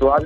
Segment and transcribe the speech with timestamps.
[0.00, 0.24] तो आज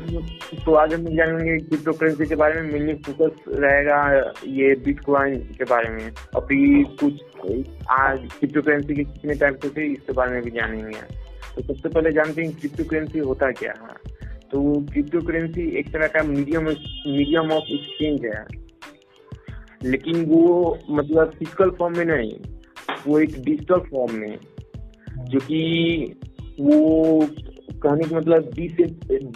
[0.65, 3.99] तो आज हम जानेंगे क्रिप्टो करेंसी के बारे में मेनली फोकस रहेगा
[4.47, 7.21] ये बिटकॉइन के बारे में। फिर कुछ,
[7.91, 11.01] आज क्रिप्टो करेंसी के कितने टाइप होते हैं, इसके बारे में भी जानेंगे।
[11.55, 13.95] तो सबसे पहले जानते हैं क्रिप्टो करेंसी होता क्या है।
[14.51, 18.45] तो क्रिप्टो करेंसी एक तरह का मीडियम मीडियम ऑफ़ एक्सचेंज है।
[19.85, 22.33] लेकिन वो मतलब फ़िज़िकल फॉर्म में नहीं,
[23.07, 24.39] वो एक डिजिटल फॉर्म में,
[25.21, 25.63] जो कि
[26.61, 27.27] वो
[27.83, 28.53] कहने का मतलब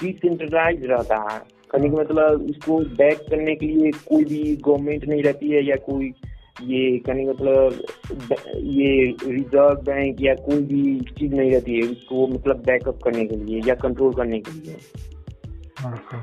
[0.00, 1.38] डिसेंट्रलाइज रहता है।
[1.70, 5.76] कहने का मतलब इसको बैक करने के लिए कोई भी गवर्नमेंट नहीं रहती है या
[5.76, 6.12] कोई
[6.62, 7.78] ये कहने का मतलब
[8.56, 13.36] ये रिज़र्व बैंक या कोई भी चीज़ नहीं रहती है उसको मतलब बैकअप करने के
[13.36, 14.76] लिए या कंट्रोल करने के लिए।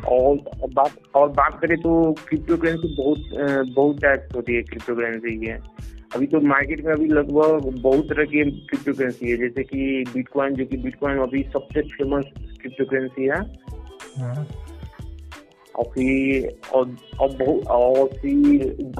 [0.07, 0.37] और
[0.73, 1.91] बात और बात करें तो
[2.27, 3.19] क्रिप्टो करेंसी बहुत
[3.69, 5.51] बहुत टाइप होती है क्रिप्टो करेंसी की।
[6.15, 10.55] अभी तो मार्केट में अभी लगभग बहुत तरह की क्रिप्टो करेंसी है जैसे कि बिटकॉइन
[10.55, 12.25] जो कि बिटकॉइन अभी सबसे फ़ेमस
[12.61, 13.39] क्रिप्टो करेंसी है
[14.17, 14.45] हाँ।
[15.75, 18.91] और फिर और और बहुत और फिर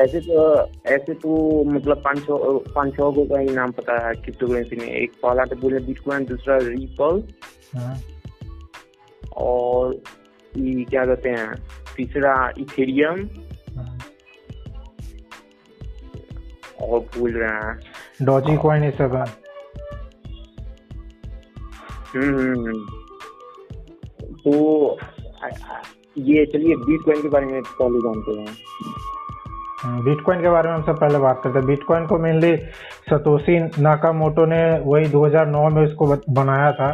[0.00, 0.44] ऐसे तो
[0.86, 4.76] ऐसे तो मतलब पाँच छः पाँच छः गो का ही नाम पता है क्रिप्टो करेंसी
[4.76, 7.22] में एक पहला तो बोले बिटकॉइन दूसरा रिपल
[7.74, 8.00] हाँ।
[9.38, 9.94] और
[10.52, 11.54] ये क्या कहते हैं
[11.96, 13.28] तीसरा इथेरियम
[16.90, 17.78] और भूल रहे हैं।
[18.22, 19.16] डॉजी कॉइन ये सब
[22.14, 22.72] हम्म
[24.38, 24.52] तो
[26.20, 30.98] ये चलिए बिटकॉइन के बारे में पहले जानते हैं। बिटकॉइन के बारे में हम सब
[31.00, 32.56] पहले बात करते हैं। बिटकॉइन को मेनली
[33.10, 36.90] सतोशी नाकामोटो ने वही 2009 में इसको बनाया था।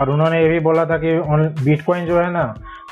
[0.00, 1.14] और उन्होंने ये भी बोला था कि
[1.64, 2.42] बिटकॉइन जो है ना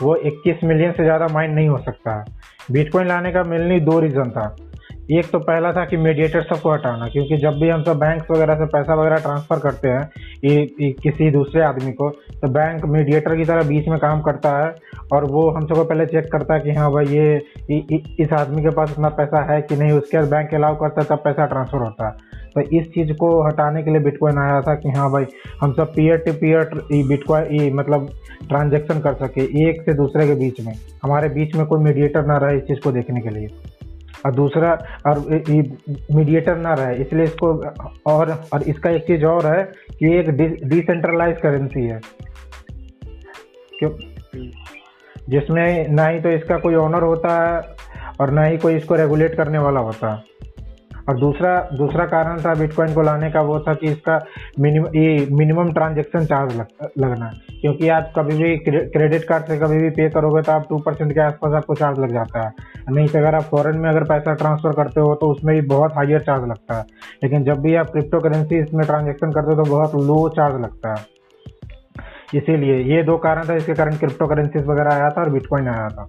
[0.03, 2.25] वो 21 मिलियन से ज़्यादा माइन नहीं हो सकता। है
[2.73, 4.47] बिटकॉइन लाने का मेनली दो रीज़न था।
[5.13, 8.55] एक तो पहला था कि मीडिएटर सबको हटाना क्योंकि जब भी हम सब बैंक वगैरह
[8.55, 10.11] से पैसा वगैरह ट्रांसफ़र करते हैं
[10.45, 14.75] ये, किसी दूसरे आदमी को तो बैंक मीडिएटर की तरह बीच में काम करता है
[15.13, 17.37] और वो हम सबको पहले चेक करता है कि हाँ भाई ये
[17.71, 20.77] इ, इ, इस आदमी के पास इतना पैसा है कि नहीं उसके बाद बैंक अलाउ
[20.77, 24.39] करता है तब पैसा ट्रांसफ़र होता है। तो इस चीज़ को हटाने के लिए बिटकॉइन
[24.39, 25.25] आया था कि हाँ भाई
[25.61, 26.71] हम सब पीयर टू पीयर
[27.09, 28.11] बिटकॉइन मतलब
[28.49, 30.73] ट्रांजेक्शन कर सके एक से दूसरे के बीच में।
[31.03, 33.49] हमारे बीच में कोई मीडिएटर ना रहे इस चीज़ को देखने के लिए।
[34.27, 34.73] और दूसरा,
[35.07, 35.19] और
[36.15, 37.49] मीडिएटर ना रहे, इसलिए इसको,
[38.07, 39.63] और और इसका एक चीज़ और है
[39.99, 40.31] कि एक
[40.65, 42.01] डिसेंट्रलाइज करेंसी है।
[43.79, 43.91] क्यों?
[45.29, 47.77] जिसमें ना ही तो इसका कोई ऑनर होता है
[48.21, 50.37] और ना ही कोई इसको रेगुलेट करने वाला होता। है
[51.09, 54.19] और दूसरा दूसरा कारण था बिटकॉइन को लाने का वो था कि इसका
[54.61, 56.67] मिनिमम ये मिनिमम ट्रांजेक्शन चार्ज लग,
[56.99, 60.67] लगना है। क्योंकि आप कभी भी क्रेडिट कार्ड से कभी भी पे करोगे तो आप
[60.69, 62.53] टू परसेंट के आसपास आपको चार्ज लग जाता है।
[62.91, 65.97] नहीं तो अगर आप फॉरेन में अगर पैसा ट्रांसफ़र करते हो तो उसमें भी बहुत
[65.97, 66.85] हाइयर चार्ज लगता है।
[67.23, 70.95] लेकिन जब भी आप क्रिप्टो करेंसी इसमें ट्रांजेक्शन करते हो तो बहुत लो चार्ज लगता
[70.95, 71.05] है।
[72.35, 75.89] इसीलिए ये दो कारण था इसके कारण क्रिप्टो करेंसीज वगैरह आया था और बिटकॉइन आया
[75.89, 76.07] था।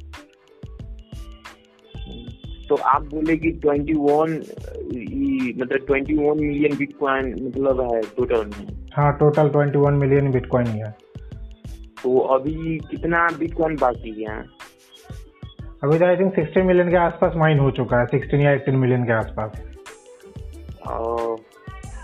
[2.69, 4.33] तो आप बोले कि ट्वेंटी वन
[5.61, 10.67] मतलब ट्वेंटी वन मिलियन बिटकॉइन मतलब है टोटल में। हाँ total twenty one million bitcoin
[10.67, 10.95] है।
[12.03, 14.37] तो अभी कितना बिटकॉइन बाकी है?
[15.83, 18.75] अभी तो आई थिंक सिक्सटीन मिलियन के आसपास माइन हो चुका है सिक्सटीन या एटीन
[18.75, 19.51] मिलियन के आसपास।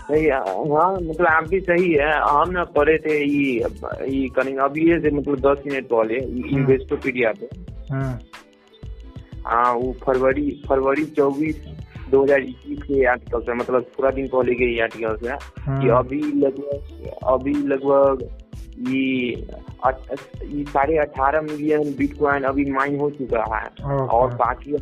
[0.04, 3.52] सही हाँ मतलब आप भी सही है हम ना पढ़े थे ये
[4.08, 6.18] ये करेंगे अभी से मतलब दस मिनट पहले
[6.50, 7.46] इन्वेस्टोपीडिया पे।
[9.46, 11.64] हाँ वो फरवरी फरवरी चौबीस
[12.10, 15.88] दो हज़ार इक्कीस के आर्टिकल से मतलब पूरा दिन पहले के आर्टिकल से हाँ। कि
[15.98, 18.28] अभी लगभग अभी लगभग
[18.88, 19.30] ये
[20.44, 24.72] ये साढ़े अठारह मिलियन बिटकॉइन अभी माइन हो चुका है। और बाकी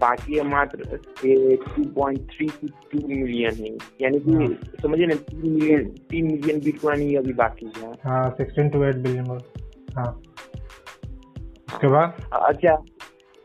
[0.00, 2.46] बाकी मात्र two point three
[2.92, 3.70] two million है।
[4.02, 4.48] यानी कि हाँ।
[4.82, 8.96] समझिए ना तीन मिलियन तीन मिलियन बिटकॉइन ही अभी बाकी है। हाँ सिक्सटीन टू एट
[8.96, 9.38] बिलियन
[9.96, 10.12] हाँ।
[11.68, 12.20] उसके बाद?
[12.42, 12.76] अच्छा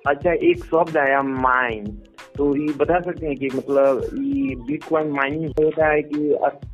[0.08, 1.86] अच्छा एक शब्द आया माइन
[2.38, 6.20] तो ये बता सकते हैं कि मतलब ये बिटकॉइन माइनिंग होता है कि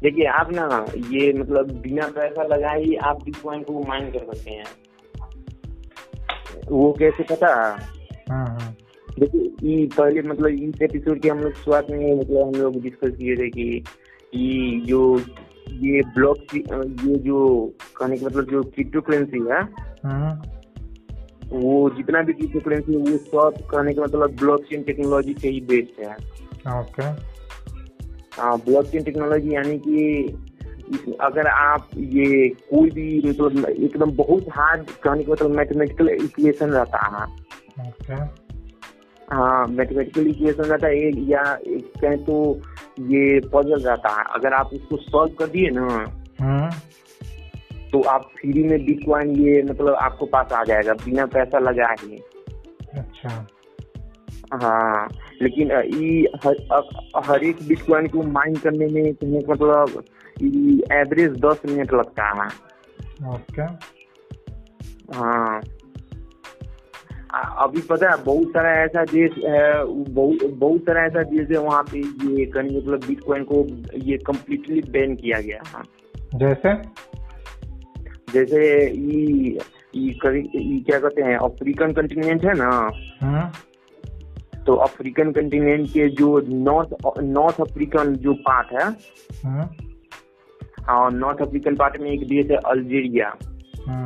[0.03, 4.51] देखिए आप ना ये मतलब बिना पैसा लगाए ही आप बिटकॉइन को माइन कर सकते
[4.51, 4.65] हैं
[6.69, 7.53] वो कैसे पता
[8.29, 8.75] हाँ, हाँ।
[9.19, 13.15] देखिए ये पहले मतलब इस एपिसोड के हम लोग शुरुआत में मतलब हम लोग डिस्कस
[13.17, 13.83] किए थे कि
[14.33, 15.17] ये जो
[15.69, 17.39] ये ब्लॉक ये जो
[17.97, 19.61] कहने का मतलब जो क्रिप्टो करेंसी है
[20.05, 20.56] हाँ।
[21.51, 25.61] वो जितना भी क्रिप्टो करेंसी है वो सब कहने का मतलब ब्लॉकचेन टेक्नोलॉजी से ही
[25.69, 26.15] बेस्ड है।
[26.79, 27.03] ओके
[28.41, 35.23] हाँ ब्लॉकचेन टेक्नोलॉजी यानी कि अगर आप ये कोई भी मतलब एकदम बहुत हार्ड कहने
[35.23, 37.25] का मतलब मैथमेटिकल इक्वेशन रहता है।
[37.87, 38.13] ओके
[39.33, 41.43] हाँ मैथमेटिकल इक्वेशन रहता है या
[42.01, 42.37] कहें तो
[43.07, 45.87] ये पजल रहता है। अगर आप उसको सॉल्व कर दिए ना
[46.41, 46.69] हाँ।
[47.91, 52.17] तो आप फ्री में बिटकॉइन ये मतलब आपको पास आ जाएगा बिना पैसा लगा ही
[52.97, 53.47] अच्छा।
[54.53, 55.07] हाँ
[55.41, 56.55] लेकिन ई हर,
[57.25, 60.03] हर एक बिटकॉइन को माइन करने में तुम्हें मतलब
[60.93, 62.49] एवरेज दस मिनट लगता है।
[63.33, 63.61] ओके।
[65.17, 65.61] हाँ।
[67.35, 71.83] अभी पता है बहुत सारा ऐसा देश है बहुत बहुत सारा ऐसा देश है वहाँ
[71.83, 73.67] पे ये कहीं मतलब बिटकॉइन को
[73.97, 75.83] ये कम्प्लीटली बैन किया गया है।
[76.35, 76.73] जैसे?
[78.33, 79.59] जैसे ये
[79.95, 80.13] ये
[80.79, 82.91] क्या कहते हैं अफ्रीकन कंटिनेंट है ना?
[83.21, 83.51] हम्म
[84.63, 86.89] तो अफ्रीकन कंटिनेंट के जो नॉर्थ
[87.19, 88.95] नॉर्थ अफ्रीकन जो पार्ट है
[89.45, 93.37] हाँ। नॉर्थ अफ्रीकन पार्ट में एक देश है अल्जीरिया
[93.87, 94.05] हाँ।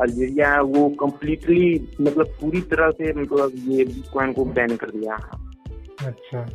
[0.00, 6.08] अल्जीरिया वो कम्प्लीटली मतलब पूरी तरह से मतलब ये बिटकॉइन को बैन कर दिया। है
[6.08, 6.48] अच्छा।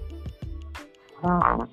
[1.24, 1.70] हाँ।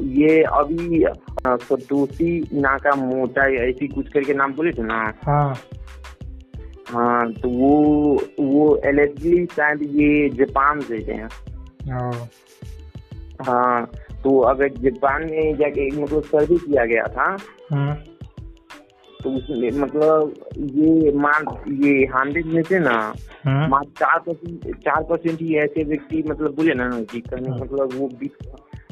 [0.00, 1.12] ये अभी आ,
[1.46, 5.12] सतोशी नाका मोटा ऐसी कुछ करके नाम बोले थे ना?
[5.26, 5.54] हाँ।
[6.88, 7.72] हाँ तो वो
[8.40, 11.16] वो एलिजिबली शायद ये जापान से थे।
[11.90, 13.86] हाँ।
[14.22, 17.36] तो अगर जापान में जाके मतलब सर्वे किया गया था
[17.72, 17.94] हम्म
[19.22, 21.44] तो उसमें मतलब ये मान
[21.84, 23.14] ये हंड्रेड में से ना
[23.46, 28.08] मान चार परसेंट चार परसेंट ही ऐसे व्यक्ति मतलब बोले ना कि कहीं मतलब वो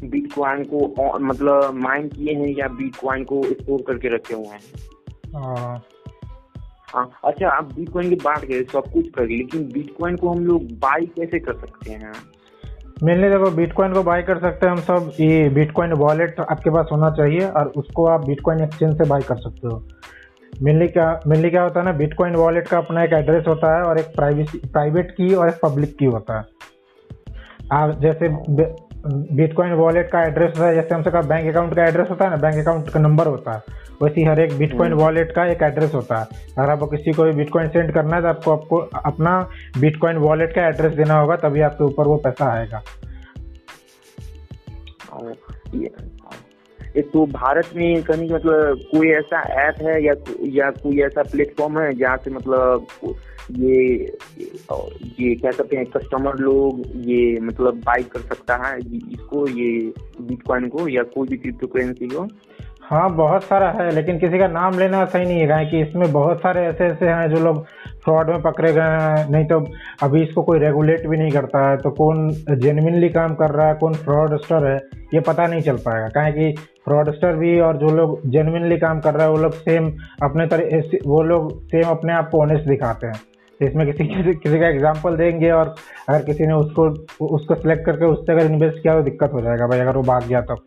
[0.00, 4.60] बिट बिटकॉइन को मतलब माइन किए हैं या बिटकॉइन को स्टोर करके रखे हुए हैं?
[5.37, 5.78] ओ
[6.94, 10.62] हाँ अच्छा आप बिटकॉइन की बात करें सब कुछ कर लेकिन बिटकॉइन को हम लोग
[10.62, 12.12] बाई कैसे कर सकते हैं?
[13.02, 16.88] मेनली देखो बिटकॉइन को बाय कर सकते हैं हम सब ये बिटकॉइन वॉलेट आपके पास
[16.92, 19.82] होना चाहिए और उसको आप बिटकॉइन एक्सचेंज से बाय कर सकते हो।
[20.62, 23.82] मेनली क्या मेनली क्या होता है ना बिटकॉइन वॉलेट का अपना एक एड्रेस होता है
[23.82, 26.44] और एक प्राइवेसी प्राइवेट की और एक पब्लिक की होता है।
[27.72, 28.28] आप जैसे
[29.04, 32.31] बिटकॉइन वॉलेट का एड्रेस होता है जैसे हमसे कहा बैंक अकाउंट का एड्रेस होता है
[32.31, 33.62] ना बैंक अकाउंट का नंबर होता है।
[34.02, 37.25] वैसे ही हर एक बिटकॉइन वॉलेट का एक एड्रेस होता है। अगर आपको किसी को
[37.25, 38.78] भी बिटकॉइन सेंड करना है तो आपको आपको
[39.10, 39.38] अपना
[39.78, 42.82] बिटकॉइन वॉलेट का एड्रेस देना होगा तभी आपके ऊपर वो पैसा आएगा।
[45.75, 50.14] ये तो भारत में कहीं मतलब कोई ऐसा ऐप है या
[50.52, 52.87] या कोई ऐसा प्लेटफॉर्म है जहाँ से मतलब
[53.50, 53.82] ये
[55.20, 60.69] ये क्या कहते हैं कस्टमर लोग ये मतलब बाई कर सकता है इसको, ये बिटकॉइन
[60.69, 62.26] को या कोई भी क्रिप्टो करेंसी को?
[62.82, 66.40] हाँ बहुत सारा है, लेकिन किसी का नाम लेना सही नहीं है, कि इसमें बहुत
[66.40, 67.64] सारे ऐसे ऐसे हैं जो लोग
[68.04, 69.58] फ्रॉड में पकड़े गए हैं, नहीं तो
[70.02, 73.75] अभी इसको कोई रेगुलेट भी नहीं करता है तो कौन जेन्युइनली काम कर रहा है,
[73.75, 74.76] कौन फ्रॉडस्टर है,
[75.14, 76.52] ये पता नहीं चल पाएगा। काहे कि
[76.84, 79.92] फ्रॉडस्टर भी और जो लोग जेन्युइनली काम कर रहे हैं, वो लोग सेम
[80.22, 83.20] अपने तरह, वो लोग सेम अपने आप को ऑनेस्ट दिखाते हैं।
[83.61, 85.75] इसमें किसी किसी किसी का एग्ज़ाम्पल देंगे और
[86.08, 86.88] अगर किसी ने उसको
[87.26, 90.26] उसको सिलेक्ट करके उससे अगर इन्वेस्ट किया तो दिक्कत हो जाएगा भाई अगर वो भाग
[90.29, 90.67] गया तब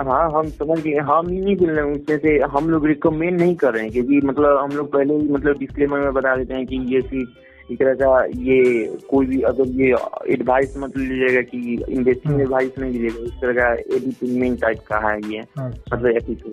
[0.00, 3.40] हाँ हम समझ गए। हम ही नहीं बोल रहे हैं उसमें से हम लोग रिकमेंड
[3.40, 6.54] नहीं कर रहे हैं क्योंकि मतलब हम लोग पहले ही मतलब डिस्क्लेमर में बता देते
[6.54, 7.28] हैं कि ये चीज़
[7.70, 9.94] इस तरह का ये कोई भी अगर ये
[10.32, 11.58] एडवाइस मत लीजिएगा कि
[11.88, 16.52] इन्वेस्टिंग एडवाइस नहीं लीजिएगा इस तरह का एडिटिंग टाइप का है ये अच्छा। मतलब एपिसोड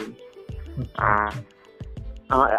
[0.79, 1.43] अच्छा हाँ हाँ,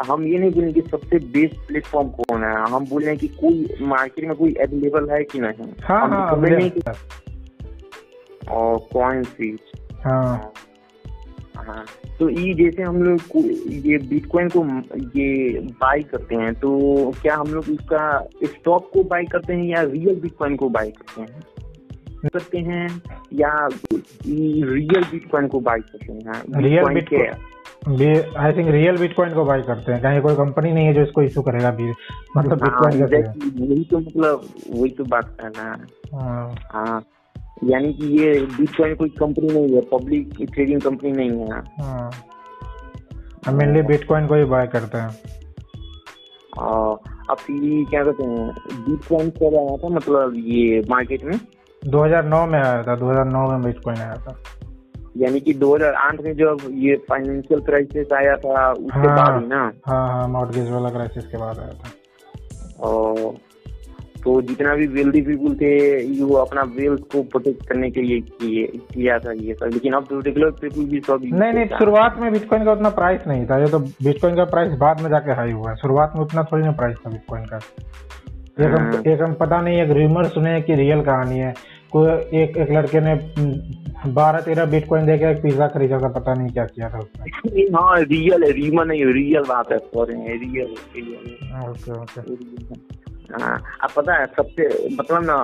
[0.06, 3.75] हम ये नहीं बोलेंगे सबसे बेस्ट प्लेटफॉर्म कौन है। हम बोल रहे हैं कि कोई
[3.81, 6.70] मार्केट में कोई अवेलेबल है कि नहीं। हाँ हाँ नहीं
[8.50, 9.61] और कॉइन सीट
[10.06, 10.52] हाँ।
[11.56, 11.85] हाँ।
[12.18, 14.64] तो ये जैसे हम लोग को- ये बिटकॉइन को
[15.18, 19.83] ये बाई करते हैं तो क्या हम लोग उसका स्टॉक को बाई करते हैं या
[19.83, 21.42] रियल बिटकॉइन को बाई करते हैं?
[22.28, 23.02] करते हैं
[23.33, 23.68] या
[24.26, 26.42] रियल बिटकॉइन को बाई करते हैं?
[26.62, 27.53] Real bitcoin
[27.87, 31.23] I think real bitcoin को बाय करते हैं। कहीं कोई कंपनी नहीं है जो इसको
[31.23, 31.91] इशू करेगा भी।
[32.37, 35.50] मतलब हाँ, बिटकॉइन का exactly, वही तो मतलब वही तो बात है
[36.14, 37.05] हाँ। हाँ
[37.64, 42.11] यानी कि ये बिटकॉइन कोई कंपनी नहीं है पब्लिक ट्रेडिंग कंपनी नहीं है। हाँ।
[43.47, 45.09] हम मेनली बिटकॉइन को ही बाय करते हैं।
[47.31, 48.49] अब ये क्या कहते हैं
[48.81, 51.38] बिटकॉइन कब आया था मतलब ये मार्केट में?
[51.83, 54.37] 2009 में आया था 2009 में बिटकॉइन आया था।
[55.16, 59.73] यानी कि 2008 में जब ये फाइनेंशियल क्राइसिस आया था उसके हाँ। बाद ही ना?
[59.88, 61.90] हाँ हाँ मॉर्गेज वाला क्राइसिस के बाद आया था।
[62.80, 63.37] और
[64.25, 68.21] तो जितना भी वेल्दी पीपुल थे ये वो अपना वेल्थ को प्रोटेक्ट करने के लिए
[68.92, 72.33] किया था ये सब। लेकिन अब तो रेगुलर पीपुल भी सब नहीं नहीं शुरुआत में
[72.33, 75.52] बिटकॉइन का उतना प्राइस नहीं था। ये तो बिटकॉइन का प्राइस बाद में जाके हाई
[75.52, 77.56] हुआ है। शुरुआत में उतना थोड़ी ना प्राइस था बिटकॉइन का।
[78.61, 81.54] एक हम हाँ। एक हम पता नहीं एक रूमर सुने कि रियल कहानी है।
[81.95, 83.15] एक एक लड़के ने
[84.13, 88.01] बारह तेरह बिटकॉइन देकर एक पिज्जा खरीदा था पता नहीं क्या किया था उसने हाँ
[88.01, 94.15] रियल है रीमा नहीं रियल बात है sorry real real okay okay हाँ, आप पता
[94.15, 95.37] है सबसे मतलब ना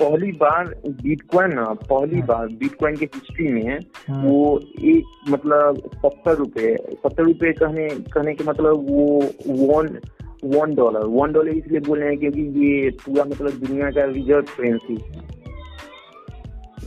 [0.00, 5.78] पहली बार बिटकॉइन ना पहली हाँ। बार बिटकॉइन के हिस्ट्री में हाँ। वो एक मतलब
[5.96, 9.20] सत्तर रुपए सत्तर रुपए कहने कहने के मतलब वो
[9.68, 9.98] one
[10.44, 14.46] one dollar one dollar इसलिए बोल रहे हैं क्योंकि ये पूरा मतलब दुनिया का रिज़र्व
[14.56, 14.96] करेंसी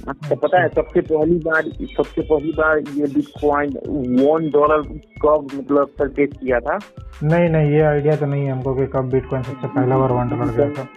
[0.09, 3.69] आपको पता है सबसे पहली बार सबसे पहली बार ये बिटकॉइन
[4.19, 4.81] वन डॉलर
[5.21, 6.77] कब मतलब परचेज किया था?
[7.23, 10.29] नहीं नहीं ये आइडिया तो नहीं है हमको कि कब बिटकॉइन सबसे पहला बार वन
[10.29, 10.87] डॉलर गया था।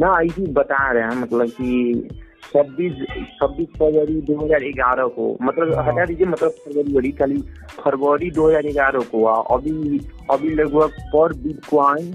[0.00, 2.08] ना इसी बता रहे हैं मतलब कि
[2.44, 2.92] छब्बीस
[3.40, 7.38] छब्बीस फरवरी दो हज़ार ग्यारह को मतलब हाँ। हटा दीजिए मतलब फरवरी खाली
[7.78, 12.12] फरवरी दो हज़ार ग्यारह को हुआ। अभी अभी लगभग पर बिटकॉइन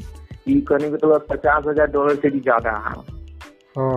[0.48, 2.96] ये करने के तो पचास हज़ार डॉलर से भी ज़्यादा है।
[3.78, 3.90] ओ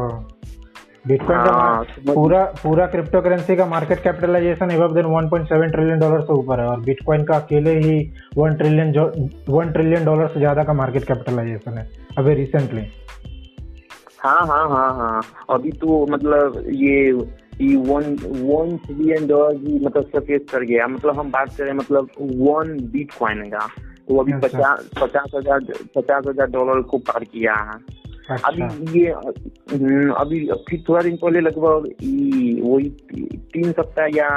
[1.09, 6.21] बिटकॉइन का हाँ, पूरा पूरा क्रिप्टो करेंसी का market capitalization above than 1.7 trillion dollar
[6.21, 7.99] से ऊपर है और बिटकॉइन का अकेले ही
[8.39, 9.05] 1 ट्रिलियन जो
[9.61, 12.87] 1 ट्रिलियन डॉलर से ज़्यादा का मार्केट कैपिटलाइजेशन है अभी रिसेंटली
[14.21, 17.01] हाँ हाँ हाँ हाँ। अभी तो मतलब ये
[17.61, 22.09] ये वन वन ट्रिलियन डॉलर की मतलब सरफेस कर गया। मतलब हम बात करें मतलब
[22.21, 23.67] वन बिटकॉइन का
[24.09, 25.61] तो अभी अच्छा। पचास पचास हज़ार
[25.97, 27.79] पचास हज़ार डॉलर को पार किया है।
[28.30, 31.87] अच्छा। अभी ये हम्म, अभी फिर थोड़ा दिन पहले लगभग
[32.71, 32.88] वही
[33.52, 34.28] तीन सप्ताह या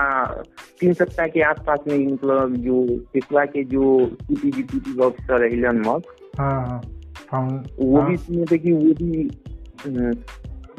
[0.79, 6.15] तीन सप्ताह के आसपास में मतलब जो टेस्ला के जो सीपीजी ऑफिसर है इलन मस्क
[6.39, 6.81] हाँ
[7.31, 9.29] हाँ। वो हाँ, भी सुने थे कि वो भी
[9.86, 10.13] हम्म,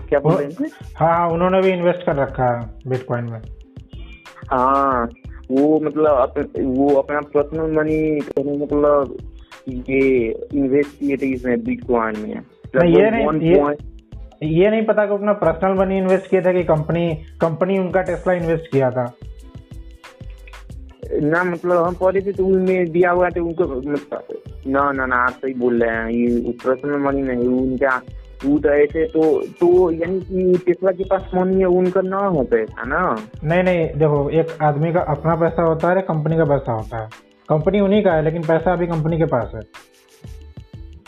[0.09, 0.71] क्या बोल रहे हैं?
[0.97, 3.41] हाँ हाँ उन्होंने भी इन्वेस्ट कर रखा है बिटकॉइन में।
[4.51, 5.09] हाँ
[5.51, 9.17] वो मतलब अप, वो अपना पर्सनल मनी मतलब
[9.69, 12.41] ये इन्वेस्ट किए थे इसमें बिटकॉइन में।
[12.77, 13.77] नहीं, ये नहीं- ये-
[14.43, 18.33] ये नहीं पता कि अपना पर्सनल मनी इन्वेस्ट किया था कि कंपनी कंपनी उनका टेस्ला
[18.33, 19.13] इन्वेस्ट किया था।
[21.23, 24.25] ना मतलब हम थे तो उनमें दिया हुआ था उनको मतलब
[24.67, 28.03] ना ना ना आप सही बोल रहे हैं ये पर्सनल मनी नहीं उनका
[28.45, 32.43] वो तो ऐसे तो तो यानी कि टेस्ला के पास मनी है उनका ना हो
[32.43, 33.17] पैसा ना?
[33.45, 37.09] नहीं नहीं देखो एक आदमी का अपना पैसा होता है कंपनी का पैसा होता है।
[37.49, 39.61] कंपनी उन्हीं का है लेकिन पैसा अभी कंपनी के पास है।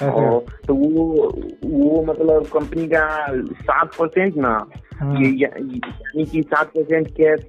[0.02, 1.30] और तो वो
[1.64, 4.70] वो मतलब कंपनी का सात परसेंट ना
[5.02, 7.40] या- यानी कि सात परसेंट कैश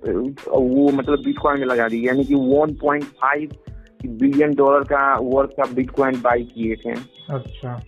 [0.50, 3.50] वो मतलब बिटकॉइन में लगा दी यानी कि one point five
[4.06, 6.92] billion dollar का वर्थ का बिटकॉइन बाई किए थे।
[7.30, 7.82] अच्छा।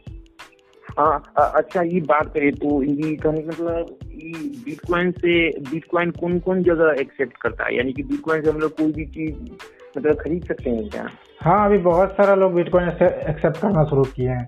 [1.00, 4.32] हाँ अ- अच्छा ये बात करें तो ये कहने का मतलब ये
[4.66, 7.78] बिटकॉइन से बिटकॉइन कौन कौन जगह एक्सेप्ट करता है?
[7.78, 9.36] यानी कि बिटकॉइन से हम लोग कोई भी चीज़
[9.98, 11.08] मतलब खरीद सकते हैं क्या?
[11.42, 14.48] हाँ अभी बहुत सारा लोग बिटकॉइन एक्सेप्ट करना शुरू किए हैं।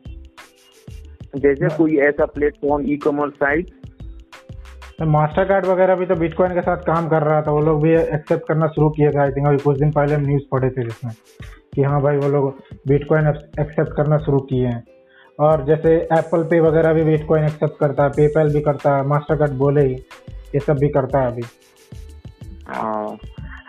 [1.35, 3.71] जैसे कोई ऐसा platform e commerce site
[5.45, 8.47] Mastercard वगैरह भी तो बिटकॉइन के साथ काम कर रहा था वो लोग भी एक्सेप्ट
[8.47, 11.13] करना शुरू किए थे आई थिंक अभी कुछ दिन पहले हम न्यूज़ पढ़े थे जिसमें
[11.75, 12.53] कि हाँ भाई वो लोग
[12.87, 13.27] बिटकॉइन
[13.59, 14.83] एक्सेप्ट करना शुरू किए हैं।
[15.39, 19.35] और जैसे एप्पल पे वगैरह भी बिटकॉइन एक्सेप्ट करता है पेपैल भी करता है मास्टर
[19.35, 19.93] कार्ड बोले ही
[20.55, 21.43] ये सब भी करता है अभी।
[22.67, 23.17] हाँ।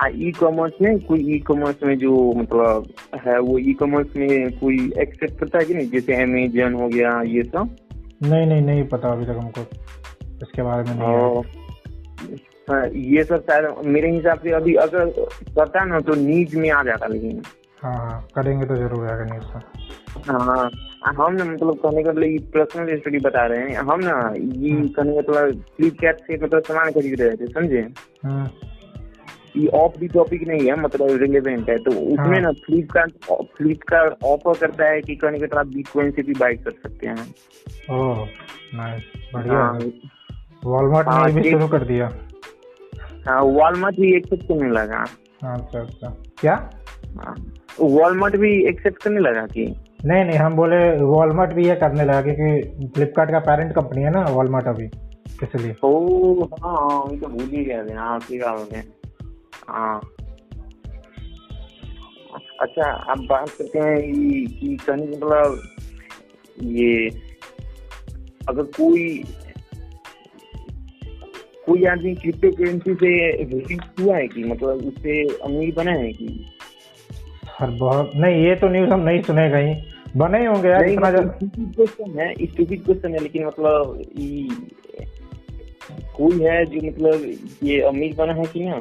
[0.06, 2.86] ई कॉमर्स में कोई ई कॉमर्स में जो मतलब
[3.26, 5.88] है वो ई कॉमर्स में कोई एक्सेप्ट करता है कि नहीं?
[5.90, 7.76] जैसे अमेजन हो गया ये सब?
[8.22, 9.60] नहीं नहीं नहीं पता अभी तक हमको।
[10.42, 11.42] इसके बारे में नहीं
[12.70, 15.10] हाँ, ये सब शायद मेरे हिसाब से अभी अगर
[15.56, 17.42] करता ना तो न्यूज़ में आ जाता लेकिन।
[17.82, 20.70] हाँ हाँ करेंगे तो ज़रूर आएगा न्यूज़ का हाँ
[21.16, 25.12] हम ना मतलब कहने का मतलब पर्सनल स्टोरी बता रहे हैं। हम ना ये कहने
[25.12, 27.80] का मतलब फ्लिपकार्ट से मतलब सामान खरीद रहे थे समझे?
[28.24, 28.46] हम्म,
[29.66, 33.12] ऑफ़ भी टॉपिक नहीं है मतलब रिलेवेंट है तो उसमें हाँ। ना फ्लिपकार्ट
[33.56, 37.34] फ्लिपकार्ट ऑफ़र करता है कि कहने का आप बिटकॉइन से भी बाई कर सकते हैं।
[37.90, 38.26] ओह
[38.74, 39.02] नाइस
[39.34, 39.78] बढ़िया। हाँ।
[40.64, 42.10] वॉलमार्ट हाँ, ने भी शुरू कर दिया।
[43.28, 45.04] हाँ वॉलमार्ट भी एक्सेप्ट करने लगा।
[45.54, 46.08] अच्छा अच्छा।
[46.40, 46.70] क्या?
[47.80, 49.74] वॉलमार्ट भी एक्सेप्ट करने लगा कि?
[50.06, 54.10] नहीं नहीं हम बोले वॉलमार्ट भी ये करने लगा क्योंकि फ्लिपकार्ट का पेरेंट कंपनी है
[54.10, 54.84] ना वॉलमार्ट अभी
[55.42, 58.97] इसलिए। ओ हाँ हाँ तो भूल ही गया थे हाँ ठीक है
[59.66, 60.00] हाँ।
[62.60, 65.62] अच्छा आप बात करते हैं ये कि कहने का मतलब
[66.62, 67.08] ये
[68.48, 69.24] अगर कोई
[71.66, 73.10] कोई आदमी क्रिप्टो करेंसी से
[73.44, 76.46] रिलीज़ हुआ है कि मतलब उससे अमीर बना है कि?
[77.58, 79.74] हर बहुत नहीं ये तो न्यूज़ हम नहीं सुने कहीं।
[80.16, 81.38] बने ही होंगे यार इतना मतलब
[81.76, 84.48] क्वेश्चन है स्टूपिड क्वेश्चन है लेकिन मतलब ये
[86.16, 87.30] कोई है जो मतलब
[87.62, 88.80] ये अमीर बना है कि ना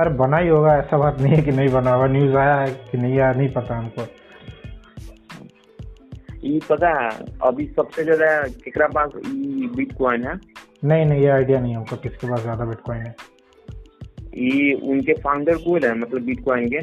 [0.00, 2.70] अरे बना ही होगा ऐसा बात नहीं है कि नहीं बना हुआ न्यूज़ आया है
[2.90, 4.02] कि नहीं आया नहीं पता हमको।
[6.44, 7.08] ये पता है
[7.42, 9.10] अभी सबसे ज़्यादा केकरा पास
[9.76, 10.34] बिटकॉइन है?
[10.84, 13.14] नहीं नहीं ये आइडिया नहीं हमको किसके पास ज़्यादा बिटकॉइन है।
[14.34, 16.80] ये उनके फाउंडर कौन है मतलब बिटकॉइन के?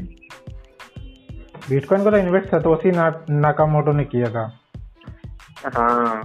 [1.70, 4.46] बिटकॉइन को तो इन्वेस्ट सतोशी ना, नाकामोटो ने किया था।
[5.66, 6.22] हाँ।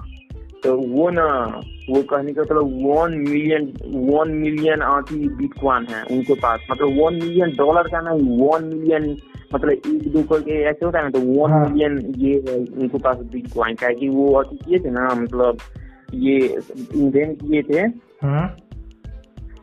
[0.64, 1.24] तो वो ना
[1.90, 3.72] वो कहने का मतलब वन मिलियन
[4.08, 9.16] वन मिलियन आती बिटकॉइन है उनके पास। मतलब वन मिलियन डॉलर का नहीं वन मिलियन
[9.54, 12.98] मतलब एक दो करके ऐसे होता है ना तो वन हाँ। मिलियन ये है उनके
[12.98, 15.58] पास बिटकॉइन का कि वो अति किए थे ना मतलब
[16.14, 16.36] ये
[16.94, 17.80] इन्वेंट किए थे।
[18.22, 18.46] हम्म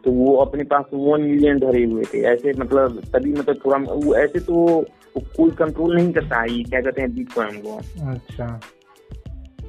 [0.04, 4.16] तो वो अपने पास वन मिलियन धरे हुए थे। ऐसे मतलब तभी मतलब थोड़ा वो
[4.16, 4.86] ऐसे तो
[5.18, 7.78] कोई कंट्रोल नहीं करता है ये क्या कहते हैं बिटकॉइन को।
[8.12, 8.48] अच्छा।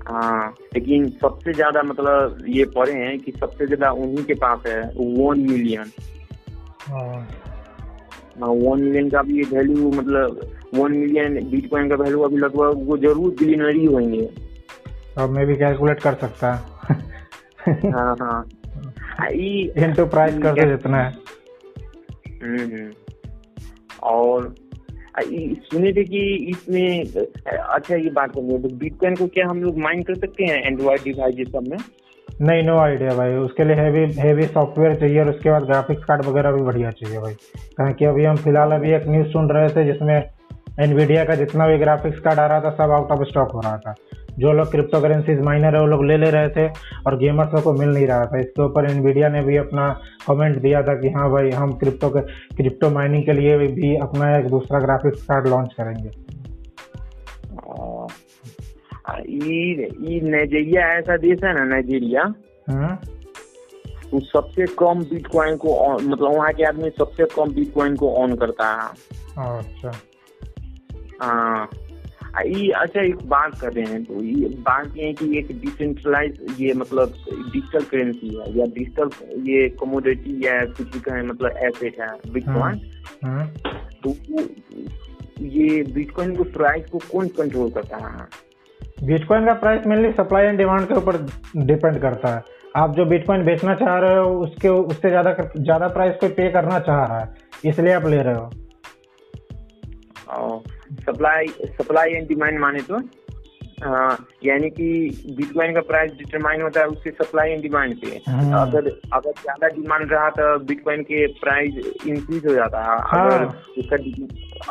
[0.08, 4.80] हाँ लेकिन सबसे ज़्यादा मतलब ये पढ़े हैं कि सबसे ज़्यादा उन्हीं के पास है
[4.96, 5.90] वन मिलियन
[6.88, 7.28] हाँ,
[8.48, 13.30] वन मिलियन का भी वैल्यू मतलब वन मिलियन बिटकॉइन का वैल्यू अभी लगभग वो ज़रूर
[13.30, 14.30] बिलियनरी होंगे।
[15.18, 18.46] अब मैं भी कैलकुलेट कर सकता। है हाँ।
[19.32, 21.14] ई- प्राइस कर दो जितना है।
[22.42, 22.90] हम्म, हम्म।
[24.02, 24.54] और
[25.20, 26.20] सुने थे कि
[26.50, 27.04] इसमें
[27.46, 31.04] अच्छा ये बात करेंगे तो बिटकॉइन को क्या हम लोग माइन कर सकते हैं एंड्रॉइड
[31.04, 31.78] डिवाइस सब में?
[32.42, 36.24] नहीं नो आइडिया भाई। उसके लिए हैवी हैवी सॉफ्टवेयर चाहिए और उसके बाद ग्राफिक्स कार्ड
[36.24, 37.34] वगैरह भी बढ़िया चाहिए भाई।
[37.76, 40.16] कहा कि अभी हम फ़िलहाल अभी एक न्यूज़ सुन रहे थे जिसमें
[40.80, 43.76] एनवीडिया का जितना भी ग्राफिक्स कार्ड आ रहा था, सब आउट ऑफ़ स्टॉक हो रहा
[43.76, 43.94] था।
[44.38, 46.68] जो लोग क्रिप्टो करेंसीज माइनर है वो लोग ले ले रहे थे
[47.06, 49.88] और गेमर्स को मिल नहीं रहा था। इसके ऊपर एनवीडिया ने भी अपना
[50.26, 52.20] कमेंट दिया था कि हाँ भाई हम क्रिप्टो के
[52.56, 56.36] क्रिप्टो माइनिंग के लिए भी अपना एक दूसरा ग्राफिक्स कार्ड लॉन्च करेंगे।
[60.30, 62.22] नाइजीरिया ऐसा देश है ना नाइजीरिया
[62.70, 62.96] हम्म
[64.12, 68.68] वो सबसे कम बिटकॉइन को मतलब वहाँ के आदमी सबसे कम बिटकॉइन को ऑन करता
[68.68, 68.88] है।
[69.58, 69.92] अच्छा।
[71.22, 71.70] हाँ।
[72.46, 76.56] ई अच्छा एक बात कर रहे हैं तो ये बात ये है कि एक डिसेंट्रलाइज
[76.60, 79.10] ये मतलब डिजिटल करेंसी है या डिजिटल
[79.48, 82.80] ये कमोडिटी या कुछ भी कहें मतलब एसेट है बिटकॉइन
[83.24, 83.46] हम्म
[84.02, 84.14] तो
[85.46, 88.26] ये बिटकॉइन को प्राइस को कौन कंट्रोल करता है?
[89.06, 91.16] बिटकॉइन का price mainly supply and demand के ऊपर
[91.56, 92.42] डिपेंड करता है।
[92.76, 96.78] आप जो बिटकॉइन बेचना चाह रहे हो उसके उससे ज़्यादा ज़्यादा प्राइस कोई पे करना
[96.80, 98.50] चाह रहा है इसलिए आप ले रहे हो।
[100.28, 100.62] और
[101.02, 101.46] सप्लाई
[101.78, 103.00] सप्लाई एंड डिमांड माने तो
[104.44, 104.86] यानी कि
[105.36, 108.16] बिटकॉइन का प्राइस डिटरमाइन होता है उसके सप्लाई एंड डिमांड से।
[108.56, 111.74] अगर अगर ज़्यादा डिमांड रहा तो बिटकॉइन के प्राइस
[112.06, 113.44] इंक्रीज हो जाता है। हाँ। अगर
[113.78, 113.96] उसका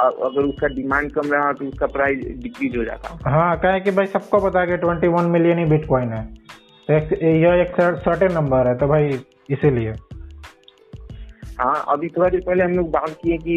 [0.06, 3.80] अगर उसका डिमांड कम रहा तो उसका प्राइस डिक्रीज हो जाता। है हाँ क्या है
[3.80, 6.24] कि भाई सबको पता है कि ट्वेंटी वन मिलियन ही बिटकॉइन है।
[6.90, 6.94] तो
[7.28, 9.94] यह एक सर्टेन नंबर है तो भाई इसीलिए।
[11.60, 13.54] हाँ अभी थोड़ा देर पहले हम लोग बात किए कि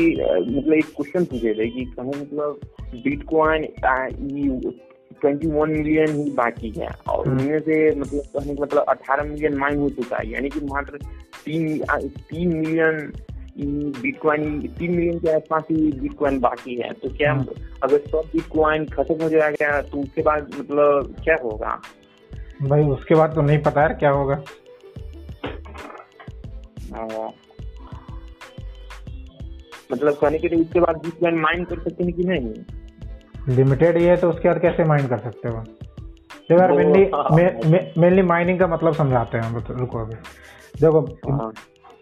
[0.56, 2.60] मतलब एक क्वेश्चन पूछे थे कि कहें मतलब
[2.94, 3.64] बिटकॉइन
[5.20, 9.24] ट्वेंटी वन मिलियन ही बाकी है। और हम्म। उनमें से मतलब कहने का मतलब अठारह
[9.24, 10.98] मिलियन माइन हो चुका है। यानी कि मात्र
[11.44, 11.78] तीन
[12.30, 13.12] तीन मिलियन
[14.02, 17.46] बिटकॉइन तीन मिलियन के आसपास ही बिटकॉइन बाकी है। तो क्या हम्म।
[17.82, 21.80] अगर सब बिटकॉइन खत्म हो जाएगा तो उसके बाद मतलब क्या होगा?
[22.62, 24.42] भाई उसके बाद तो नहीं पता यार क्या होगा।
[26.94, 27.30] अ,
[29.92, 32.54] मतलब कहने के लिए उसके बाद बिटकॉइन माइन कर सकते हैं कि नहीं?
[33.56, 35.64] लिमिटेड ही है तो उसके बाद कैसे माइन कर सकते हो?
[36.50, 40.14] देखो यार मेनली। मेनली माइनिंग का मतलब समझाते हैं हम रुको- रुको अभी।
[40.80, 41.00] देखो
[41.32, 41.52] हाँ।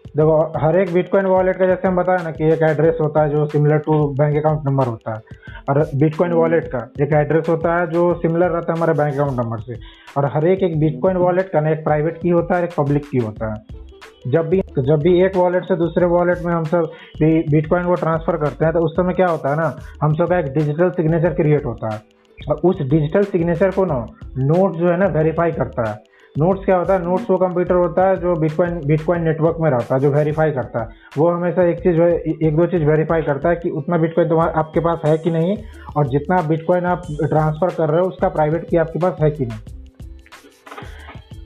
[0.07, 3.29] देखो हर एक बिटकॉइन वॉलेट का जैसे हम बताया ना कि एक एड्रेस होता है
[3.29, 5.21] जो similar to bank account number होता है।
[5.69, 9.39] और बिटकॉइन वॉलेट का एक एड्रेस होता है जो सिमिलर रहता है हमारे बैंक अकाउंट
[9.39, 9.73] नंबर से।
[10.17, 13.09] और हर एक एक बिटकॉइन वॉलेट का ना एक प्राइवेट की होता है एक पब्लिक
[13.11, 13.86] की होता है।
[14.27, 18.37] जब भी जब भी एक वॉलेट से दूसरे वॉलेट में हम सब बिटकॉइन को ट्रांसफ़र
[18.37, 21.33] करते हैं तो उस समय क्या होता है ना, हम सब का एक डिजिटल सिग्नेचर
[21.33, 22.01] क्रिएट होता है।
[22.37, 24.05] और उस डिजिटल सिग्नेचर को ना
[24.37, 25.95] नोट जो है ना वेरीफाई करता है।
[26.35, 27.03] नोट्स क्या होता है?
[27.03, 30.81] नोट्स वो कंप्यूटर होता है जो बिटकॉइन बिटकॉइन नेटवर्क में रहता है, जो वेरीफाई करता
[30.81, 32.01] है। वो हमेशा एक चीज़
[32.45, 35.57] एक दो चीज़ वेरीफाई करता है कि उतना बिटकॉइन तुम्हारा, आपके पास है कि नहीं,
[35.97, 39.45] और जितना बिटकॉइन आप ट्रांसफ़र कर रहे हो, उसका प्राइवेट की आपके पास है कि
[39.45, 39.76] नहीं।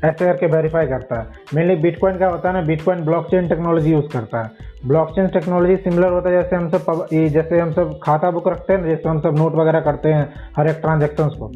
[0.04, 4.08] ऐसे करके वेरीफाई करता है। मेनली बिटकॉइन क्या होता है ना बिटकॉइन ब्लॉकचेन टेक्नोलॉजी यूज़
[4.14, 8.48] करता है। ब्लॉकचेन टेक्नोलॉजी सिमिलर होता है जैसे हम सब जैसे हम सब खाता बुक
[8.48, 11.52] रखते हैं जैसे हम सब नोट वगैरह करते हैं हर एक ट्रांजेक्शन को।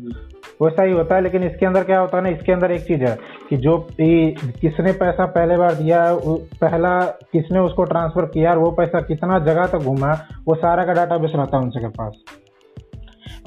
[0.62, 3.03] वैसा ही होता है, लेकिन इसके अंदर क्या होता है ना, इसके अंदर एक चीज़
[3.03, 3.17] है
[3.49, 6.99] कि जो किसने पैसा पहले बार दिया है पहला
[7.34, 10.12] किसने उसको ट्रांसफ़र किया और वो पैसा कितना जगह तक घूमा,
[10.47, 12.23] वो सारा का डाटा बेस रहता है उनके पास।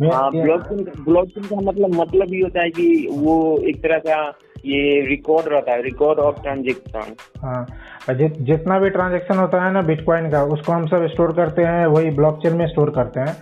[0.04, 3.36] हाँ ब्लॉकचेन ब्लॉकचेन का मतलब मतलब ये होता है कि वो
[3.68, 4.18] एक तरह का
[4.66, 7.66] ये रिकॉर्ड रहता है रिकॉर्ड ऑफ़ ट्रांजेक्शन हाँ
[8.10, 12.10] जितना भी ट्रांजेक्शन होता है ना बिटकॉइन का, उसको हम सब स्टोर करते हैं, वही
[12.10, 13.36] ब्लॉकचेन में स्टोर करते हैं।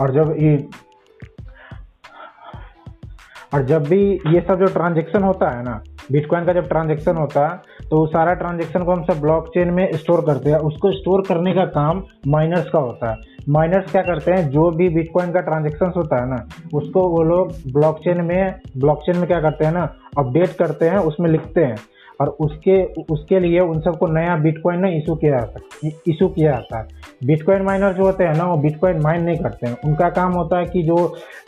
[0.00, 0.56] और जब ये,
[3.54, 5.82] और जब भी ये सब जो ट्रांजेक्शन होता है ना
[6.12, 10.20] बिटकॉइन का जब ट्रांजेक्शन होता है तो सारा ट्रांजेक्शन को हम सब ब्लॉकचेन में स्टोर
[10.26, 14.48] करते हैं। उसको स्टोर करने का काम माइनर्स का होता है। माइनर्स क्या करते हैं?
[14.50, 19.26] जो भी बिटकॉइन का ट्रांजेक्शन होता है ना उसको वो लोग ब्लॉकचेन में ब्लॉकचेन में
[19.26, 21.76] क्या करते हैं ना अपडेट करते हैं उसमें लिखते हैं।
[22.20, 26.78] और उसके उसके लिए उन सबको नया बिटकॉइन ना इशू किया जाता इशू किया जाता
[26.78, 26.86] है।
[27.26, 30.58] बिटकॉइन माइनर जो होते हैं ना वो बिटकॉइन माइन नहीं करते हैं। उनका काम होता
[30.58, 30.96] है कि जो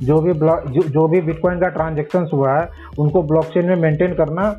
[0.02, 4.14] जो भी ब्लॉक जो, जो भी बिटकॉइन का ट्रांजेक्शन हुआ है उनको ब्लॉकचेन में मेंटेन
[4.14, 4.54] करना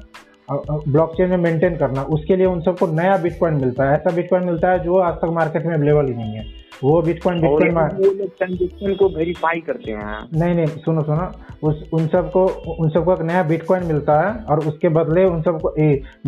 [0.51, 4.71] ब्लॉकचेन में मेंटेन करना। उसके लिए उन सबको नया बिटकॉइन मिलता है। ऐसा बिटकॉइन मिलता
[4.71, 8.93] है जो आज तक मार्केट में अवेलेबल ही नहीं है। वो बिटकॉइन बिटकॉइन में ट्रांजेक्शन
[8.95, 11.31] को वेरीफाई करते हैं। नहीं नहीं सुनो सुनो।
[11.63, 15.73] उस उन सबको उन सबको एक नया बिटकॉइन मिलता है और उसके बदले उन सबको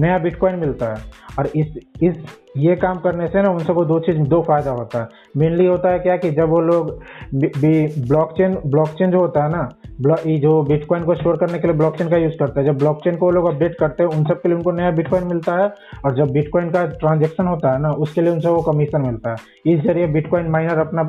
[0.02, 1.02] नया बिटकॉइन मिलता है।
[1.40, 2.16] और इस इस
[2.58, 5.08] ये काम करने से ना उन सबको दो चीज़ दो फ़ायदा होता है।
[5.38, 6.90] मेनली होता है क्या कि जब वो लोग
[7.36, 9.70] ब्लॉकचेन ब्लॉकचेन जो होता है ना
[10.26, 13.16] ये जो बिटकॉइन को स्टोर करने के लिए ब्लॉकचेन का यूज़ करते हैं। जब ब्लॉकचेन
[13.18, 15.68] को वो लोग अपडेट करते हैं उन सब के लिए उनको नया बिटकॉइन मिलता है।
[16.06, 19.74] और जब बिटकॉइन का ट्रांजेक्शन होता है ना उसके लिए उन सबको कमीशन मिलता है।
[19.74, 21.04] इस ज़रिए बिटकॉइन माइनर अपना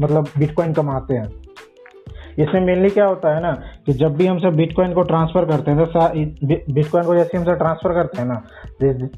[0.00, 1.30] मतलब बिटकॉइन कमाते हैं।
[2.34, 3.50] इसमें मेनली क्या होता है ना,
[3.86, 7.44] कि जब भी हम सब बिटकॉइन को ट्रांसफ़र करते हैं तो बिटकॉइन को जैसे हम
[7.44, 8.42] सब ट्रांसफ़र करते हैं ना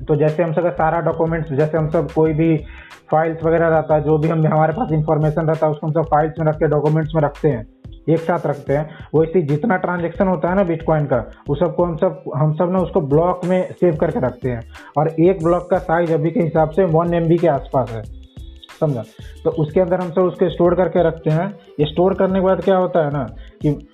[0.05, 2.57] तो जैसे हम सब सारा डॉक्यूमेंट्स जैसे हम सब कोई भी
[3.11, 6.09] फाइल्स वगैरह रहता है, जो भी हम, हमारे पास इंफॉर्मेशन रहता है, उसको हम सब
[6.11, 7.67] फाइल्स में रख के डॉक्यूमेंट्स में रखते हैं,
[8.09, 11.97] एक साथ रखते हैं। वैसे जितना ट्रांजेक्शन होता है ना बिटकॉइन का, उस सबको हम
[11.97, 14.61] सब हम सब ना उसको ब्लॉक में सेव करके रखते हैं।
[14.99, 18.03] और एक ब्लॉक का साइज़ अभी के हिसाब से वन एम के आसपास है।
[18.81, 19.03] समझा?
[19.45, 21.49] तो उसके अंदर हम सब उसको स्टोर करके रखते हैं।
[21.83, 23.25] स्टोर करने के बाद क्या होता है ना
[23.63, 23.89] कि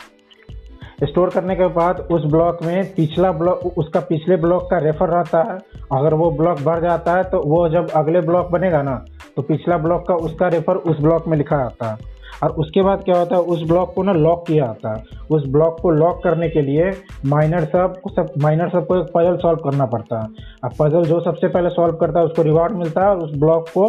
[1.02, 5.42] स्टोर करने के बाद उस ब्लॉक में पिछला ब्लॉक उसका पिछले ब्लॉक का रेफर रहता
[5.42, 5.58] है।
[5.92, 8.94] अगर वो ब्लॉक भर जाता है तो वो जब अगले ब्लॉक बनेगा ना
[9.36, 13.02] तो पिछला ब्लॉक का उसका रेफर उस ब्लॉक में लिखा आता है। और उसके बाद
[13.04, 16.22] क्या होता है, उस ब्लॉक को ना लॉक किया जाता है। उस ब्लॉक को लॉक
[16.24, 16.90] करने के लिए
[17.26, 20.28] माइनर सब सब माइनर सबको एक पजल सॉल्व करना पड़ता है।
[20.64, 23.68] अब पजल जो सबसे पहले सॉल्व करता है, उसको रिवॉर्ड मिलता है और उस ब्लॉक
[23.68, 23.84] को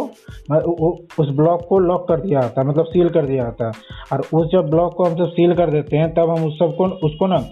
[1.18, 3.72] उस ब्लॉक को लॉक कर दिया जाता है मतलब सील कर दिया जाता है।
[4.12, 6.86] और उस जब ब्लॉक को हम सब सील कर देते हैं, तब हम उस सबको,
[7.06, 7.44] उसको ना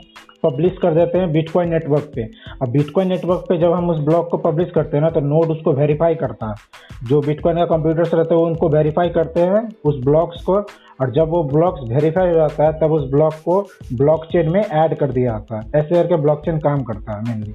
[0.45, 2.23] पब्लिश कर देते हैं बिटकॉइन नेटवर्क पे।
[2.63, 5.51] अब बिटकॉइन नेटवर्क पे जब हम उस ब्लॉक को पब्लिश करते हैं ना तो नोड
[5.51, 9.69] उसको वेरीफाई करता है। जो बिटकॉइन का कंप्यूटर्स रहते हैं, वो उनको वेरीफाई करते हैं
[9.85, 10.61] उस ब्लॉक्स को
[11.01, 13.61] और जब वो ब्लॉक्स वेरीफाई हो जाता है तब उस ब्लॉक को
[13.95, 17.55] ब्लॉकचेन में ऐड कर दिया जाता है। ऐसे करके ब्लॉकचेन काम करता है मेनली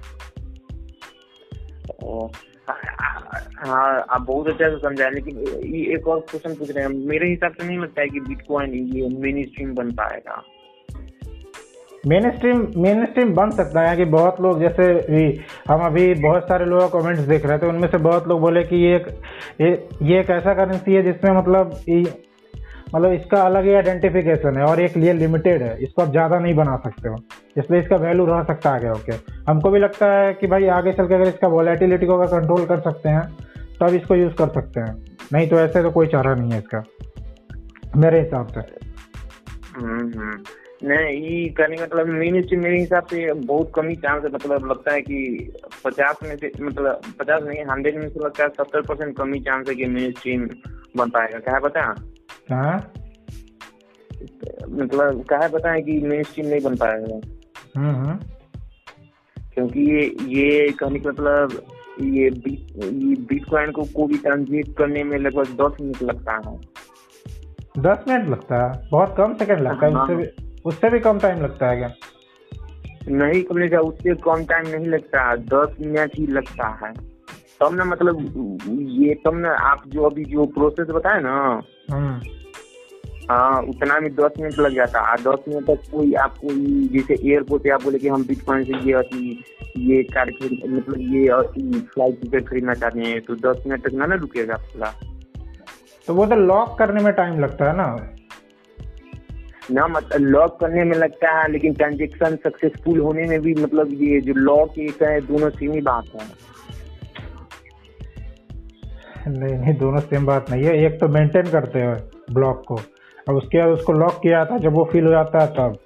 [3.58, 7.30] हाँ आप बहुत अच्छा से समझाए लेकिन ये एक और क्वेश्चन पूछ रहे हैं। मेरे
[7.30, 10.42] हिसाब से नहीं लगता है कि बिटकॉइन ये मेन स्ट्रीम बन पाएगा।
[12.08, 14.84] मेन स्ट्रीम मेन स्ट्रीम बन सकता है कि बहुत लोग जैसे
[15.70, 18.76] हम अभी बहुत सारे लोग कमेंट्स देख रहे थे उनमें से बहुत लोग बोले कि
[18.76, 19.08] ये एक
[19.62, 21.72] ये, ये एक ऐसा करेंसी है जिसमें मतलब
[22.96, 26.54] मतलब इसका अलग ही आइडेंटिफिकेशन है और एक लिए लिमिटेड है। इसको आप ज़्यादा नहीं
[26.56, 27.16] बना सकते हो।
[27.58, 30.92] इसलिए इसका वैल्यू रह सकता है आगे ओके हमको भी लगता है कि भाई आगे
[30.94, 33.24] चल के अगर इसका वॉलेटिलिटी को अगर कंट्रोल कर सकते हैं
[33.80, 34.94] तब इसको यूज़ कर सकते हैं।
[35.34, 36.84] नहीं तो ऐसे तो कोई चारा नहीं है इसका
[37.98, 38.60] मेरे हिसाब से।
[39.76, 40.38] हम्म, हम्म।
[40.84, 42.08] नहीं करने मतलब
[42.46, 45.52] स्ट्रीम मेरे हिसाब से बहुत कम ही चांस है। मतलब लगता है कि
[45.86, 49.40] पचास में से मतलब पचास नहीं हंड्रेड में से लगता है सत्तर परसेंट कम ही
[49.42, 50.48] चांस है कि मेन स्ट्रीम
[50.98, 51.94] बन पाएगा। क्या है पता?
[52.52, 52.94] हाँ?
[54.70, 57.20] मतलब क्या है पता है कि मेन स्ट्रीम नहीं बन पाएगा
[57.78, 58.20] हम्म, हम्म।
[59.54, 61.62] क्योंकि ये ये कहने का मतलब
[62.02, 66.58] ये बिटकॉइन को कोई भी ट्रांजेक्ट करने में लगभग दस मिनट लगता है।
[67.80, 68.90] दस मिनट लगता है?
[68.92, 70.28] बहुत कम सेकंड लगता है। हाँ। उससे भी
[70.66, 71.94] उससे भी कम टाइम लगता है क्या?
[73.10, 76.94] नहीं कमले का उससे कम टाइम नहीं लगता दस मिनट ही लगता है।
[77.62, 78.18] तब ना मतलब
[78.80, 82.35] ये तब ना आप जो अभी जो प्रोसेस बताए ना हम्म।
[83.30, 86.48] हाँ उतना में दस मिनट लग जाता। है दस मिनट तक कोई आपको
[86.94, 89.44] जैसे एयरपोर्ट पे आप बोले कि हम बिटकॉइन से ये अति
[89.78, 91.28] ये कार मतलब ये
[91.80, 94.94] फ़्लाइट टिकट खरीदना चाहते हैं तो दस मिनट तक ना ना रुकेगा पूरा।
[96.08, 97.88] तो वो तो लॉक करने में टाइम लगता है ना।
[99.72, 104.20] ना मतलब लॉक करने में लगता है लेकिन ट्रांजेक्शन सक्सेसफुल होने में भी मतलब ये
[104.22, 106.28] जो लॉक एक है दोनों सेम ही बात है।
[109.30, 111.96] नहीं नहीं दोनों सेम बात नहीं है। एक तो मेंटेन करते हैं
[112.34, 112.80] ब्लॉक को।
[113.30, 115.78] अब उसके बाद उसको लॉक किया था जब वो फील हो जाता है तब।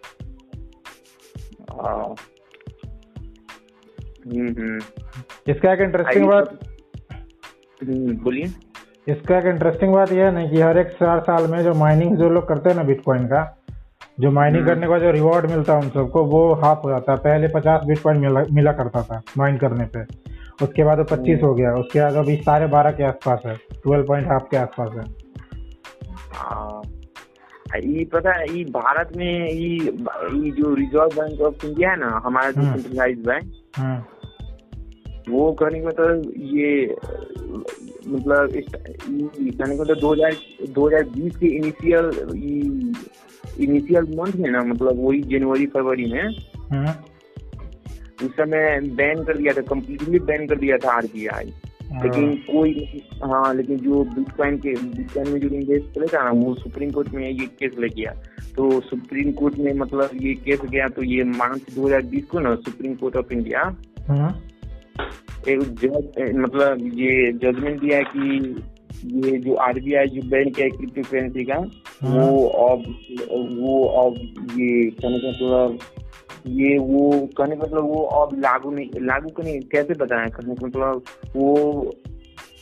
[4.35, 4.79] हम्म, हम्म।
[5.47, 6.59] इसका एक इंटरेस्टिंग बात
[7.83, 8.45] हम्म, बोलिए।
[9.07, 12.17] इसका एक इंटरेस्टिंग बात यह है ना कि हर एक चार साल में जो माइनिंग
[12.17, 13.57] जो लोग करते हैं ना बिटकॉइन का
[14.19, 17.17] जो माइनिंग करने का जो रिवॉर्ड मिलता है उन सबको वो हाफ़ हो जाता है।
[17.17, 20.03] पहले पचास बिटकॉइन मिला, मिला करता था माइन करने पे।
[20.65, 24.03] उसके बाद वो पच्चीस हो गया। उसके बाद अभी साढ़े बारह के आसपास है ट्वेल्व
[24.03, 25.13] पॉइंट हाफ़ के आसपास है।
[26.31, 26.81] हाँ।
[27.77, 32.21] ये पता है ये भारत में ये ये जो रिज़र्व बैंक ऑफ़ इंडिया है ना
[32.25, 34.01] हमारा जो सेंट्रलाइज बैंक हम्म।
[35.29, 36.95] वो करने का मतलब ये
[38.07, 38.51] मतलब
[39.51, 40.33] कहने को तो दो हज़ार
[40.69, 42.11] दो हज़ार बीस के इनिशियल
[43.59, 46.93] इनिशियल मंथ में ना मतलब वही जनवरी फरवरी में हम्म,
[48.25, 51.53] उस समय बैन कर दिया था कम्प्लीटली बैन कर दिया था आरबीआई
[51.91, 56.53] लेकिन कोई हाँ लेकिन जो बिटकॉइन के बिटकॉइन में जो इन्वेस्ट करे था ना वो
[56.55, 58.11] सुप्रीम कोर्ट में ये केस ले गया।
[58.55, 62.95] तो सुप्रीम कोर्ट में मतलब ये केस गया तो ये मार्च 2020 को ना सुप्रीम
[62.95, 63.61] कोर्ट ऑफ़ इंडिया
[65.47, 68.55] एक जज मतलब ये जजमेंट दिया कि
[69.05, 71.57] ये जो आरबीआई जो बैन किया है क्रिप्टो करेंसी का
[72.03, 72.83] वो अब
[73.59, 74.15] वो अब
[74.59, 75.79] ये कहने का मतलब
[76.47, 80.67] ये वो कहने का मतलब वो अब लागू नहीं लागू करने कैसे बताएँ कहने का
[80.67, 81.03] मतलब
[81.35, 81.55] वो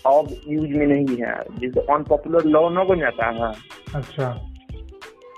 [0.06, 3.54] अब यूज़ में नहीं है। जैसे अनपॉपुलर लॉ न बन जाता है।
[3.96, 4.28] अच्छा।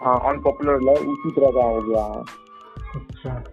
[0.04, 3.44] हाँ अनपॉपुलर लॉ उसी तरह का हो गया। है अच्छा।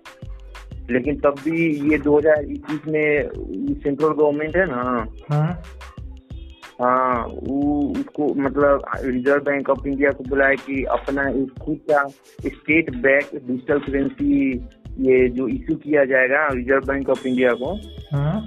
[0.90, 3.28] लेकिन तब भी ये 2021 में
[3.74, 5.62] सेंट्रल गवर्नमेंट है ना। हाँ।
[6.82, 12.08] हाँ वो उसको मतलब रिज़र्व बैंक ऑफ़ इंडिया को बुलाया कि अपना एक खुद का
[12.46, 14.58] स्टेट बैंक डिजिटल करेंसी
[14.98, 17.74] ये जो इश्यू किया जाएगा रिज़र्व बैंक ऑफ़ इंडिया को
[18.12, 18.44] हाँ।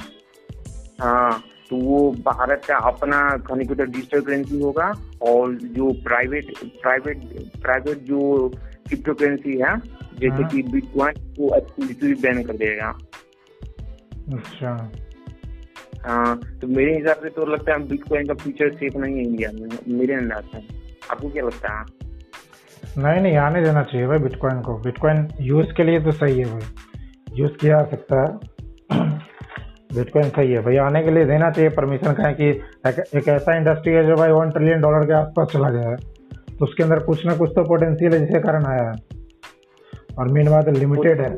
[1.01, 7.17] हाँ तो वो भारत का अपना कनिकुटर डिजिटल करेंसी होगा और जो प्राइवेट प्राइवेट
[7.61, 8.49] प्राइवेट जो
[8.87, 9.77] क्रिप्टो करेंसी है
[10.19, 12.97] जैसे हाँ। कि बिटकॉइन वो एक्चुअली बैन कर देगा।
[14.33, 14.91] अच्छा।
[16.05, 19.51] हाँ तो मेरे हिसाब से तो लगता है बिटकॉइन का फ्यूचर सेफ़ नहीं है इंडिया
[19.51, 20.67] में मेरे अंदाज से
[21.11, 22.08] आपको क्या लगता है?
[22.97, 26.45] नहीं नहीं आने देना चाहिए भाई बिटकॉइन को। बिटकॉइन यूज़ के लिए तो सही है
[26.45, 26.61] भाई।
[27.33, 28.29] यूज़ किया जा सकता है।
[29.95, 33.27] बिटकॉइन सही है भाई। आने के लिए देना चाहिए परमिशन का है कि एक, एक
[33.27, 35.95] ऐसा इंडस्ट्री है जो भाई वन ट्रिलियन डॉलर के आसपास चला गया है।
[36.33, 39.19] तो उसके अंदर कुछ ना कुछ तो पोटेंशियल है जिसके कारण आया है।
[40.19, 41.35] और मेन बात लिमिटेड है।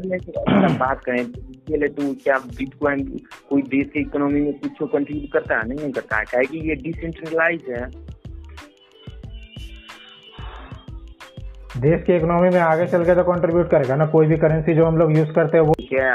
[0.78, 3.06] बात करें। तो तो क्या बिटकॉइन
[3.50, 5.68] कोई देश के इकोनॉमी में कुछ कंट्रीब्यूट करता है?
[5.68, 8.12] नहीं करता है। क्या ये डिसेंट्रलाइज है।
[11.78, 14.06] देश की इकोनॉमी में आगे चल के तो कंट्रीब्यूट करेगा ना?
[14.08, 16.14] कोई भी करेंसी जो हम लोग यूज़ करते हैं वो क्या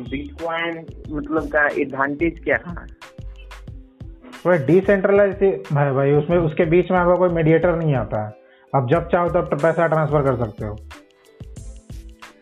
[0.00, 2.74] बिटकॉइन मतलब का एडवांटेज क्या है।
[4.46, 5.50] वो डिसेंट्रलाइज है
[5.94, 8.32] भाई उसमें उसके बीच में आपका कोई मीडिएटर नहीं आता। है
[8.72, 10.76] अब जब चाहो तब तो पैसा ट्रांसफ़र कर सकते हो।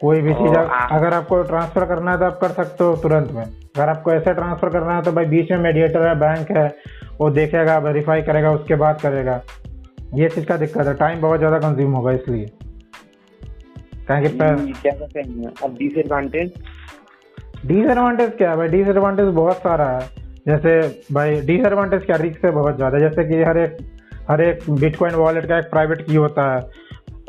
[0.01, 3.45] कोई भी चीज़ अगर आपको ट्रांसफ़र करना है तो आप कर सकते हो तुरंत में।
[3.45, 6.69] अगर आपको ऐसे ट्रांसफ़र करना है तो भाई बीच में मीडिएटर है बैंक है
[7.21, 9.41] वो देखेगा वेरीफाई करेगा उसके बाद करेगा।
[10.15, 12.47] ये चीज़ का दिक्कत है। टाइम बहुत ज़्यादा कंज्यूम होगा इसलिए।
[14.09, 15.53] कहें कि पै- क्या कहते हैं?
[15.65, 16.53] अब डिसएडवांटेज
[17.67, 18.69] डिसएडवांटेज क्या है भाई?
[18.69, 20.09] डिसएडवांटेज बहुत सारा है।
[20.47, 22.17] जैसे भाई डिसएडवांटेज क्या?
[22.17, 23.77] रिस्क है बहुत ज़्यादा जैसे कि हर एक
[24.31, 26.61] हर एक बिटकॉइन वॉलेट का एक प्राइवेट की होता है।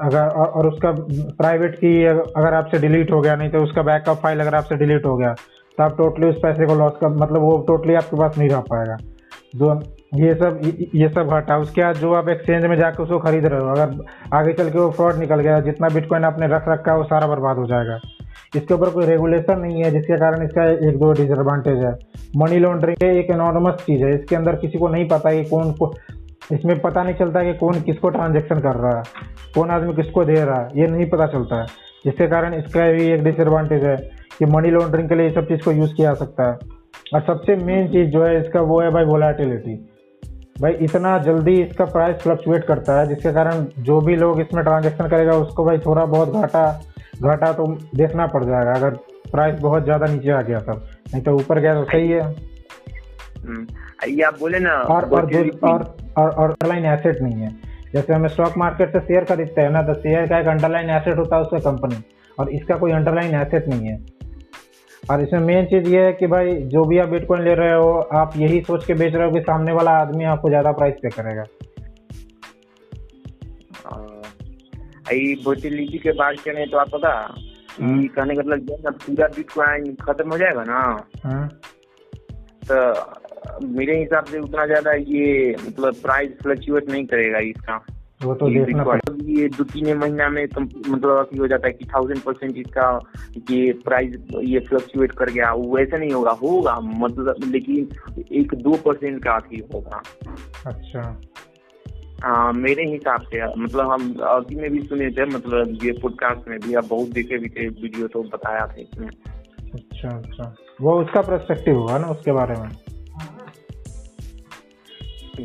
[0.01, 0.91] अगर और, और उसका
[1.37, 5.05] प्राइवेट की अगर आपसे डिलीट हो गया नहीं तो उसका बैकअप फ़ाइल अगर आपसे डिलीट
[5.05, 5.33] हो गया
[5.77, 8.59] तो आप टोटली उस पैसे को लॉस कर मतलब वो टोटली आपके पास नहीं रह
[8.69, 8.97] पाएगा।
[9.55, 9.73] जो
[10.11, 10.61] ये सब
[10.95, 13.91] ये सब हटा। उसके बाद जो आप एक्सचेंज में जाकर उसको खरीद रहे हो, अगर
[14.33, 17.27] आगे चल के वो फ्रॉड निकल गया, जितना बिटकॉइन आपने रख रखा है, वो सारा
[17.27, 17.99] बर्बाद हो जाएगा।
[18.55, 21.91] इसके ऊपर कोई रेगुलेशन नहीं है, जिसके कारण इसका एक दो डिसएडवांटेज है।
[22.37, 25.93] मनी लॉन्ड्रिंग एक एनॉर्मस चीज़ है। इसके अंदर किसी को नहीं पता कि कौन को,
[26.51, 29.03] इसमें पता नहीं चलता कि कौन किसको ट्रांजेक्शन कर रहा है,
[29.55, 31.65] कौन आदमी किसको दे रहा है, ये नहीं पता चलता है।
[32.05, 33.95] जिसके कारण इसका भी एक डिसएडवांटेज है
[34.39, 36.57] कि मनी लॉन्ड्रिंग के लिए ये सब चीज़ को यूज़ किया जा सकता है।
[37.13, 39.88] और सबसे मेन चीज़ जो है, इसका वो है भाई वोलाटिलिटी
[40.59, 45.07] भाई इतना जल्दी इसका प्राइस फ्लक्चुएट करता है जिसके कारण जो भी लोग इसमें ट्रांजेक्शन
[45.07, 46.63] करेगा उसको भाई थोड़ा बहुत घाटा
[47.21, 48.97] घाटा तो देखना पड़ जाएगा अगर
[49.31, 53.65] प्राइस बहुत ज़्यादा नीचे आ गया तब। नहीं तो ऊपर गया तो सही है। हम्म,
[54.07, 55.25] ये आप बोले ना और और
[55.63, 55.83] और
[56.17, 57.49] और और अंडरलाइन एसेट नहीं है।
[57.93, 61.17] जैसे हम स्टॉक मार्केट से शेयर खरीदते हैं ना तो शेयर का एक अंडरलाइन एसेट
[61.17, 62.03] होता है उसका कंपनी
[62.37, 63.97] और इसका कोई अंडरलाइन एसेट नहीं है।
[65.03, 67.91] और इसमें मेन चीज़ ये है कि भाई जो भी आप बिटकॉइन ले रहे हो
[68.15, 71.09] आप यही सोच के बेच रहे हो कि सामने वाला आदमी आपको ज़्यादा प्राइस पे
[71.09, 71.43] करेगा।
[75.45, 77.11] वोटिलिटी के बात करें तो आप पता
[77.81, 80.79] कहने का मतलब जब पूरा बिटकॉइन खत्म हो जाएगा ना।
[81.23, 81.47] हाँ?
[82.71, 87.77] तो मेरे हिसाब से उतना ज़्यादा ये मतलब प्राइस फ्लक्चुएट नहीं करेगा इसका।
[88.23, 91.85] वो तो देखना ये दो तीन महीना में कम- मतलब अभी हो जाता है कि
[91.85, 92.99] थाउज़ेंड परसेंट इसका
[93.51, 97.89] ये प्राइस ये फ्लक्चुएट कर गया। वो वैसे नहीं होगा होगा मतलब लेकिन
[98.31, 100.01] एक दो परसेंट का अभी होगा।
[100.65, 101.21] अच्छा।
[102.23, 106.59] हाँ मेरे हिसाब से मतलब हम अभी में भी सुने थे मतलब ये पॉडकास्ट में
[106.59, 109.09] भी आप बहुत देखे भी थे वीडियो तो बताया था इसमें।
[109.73, 112.69] अच्छा अच्छा। वो उसका पर्सपेक्टिव होगा ना उसके बारे में?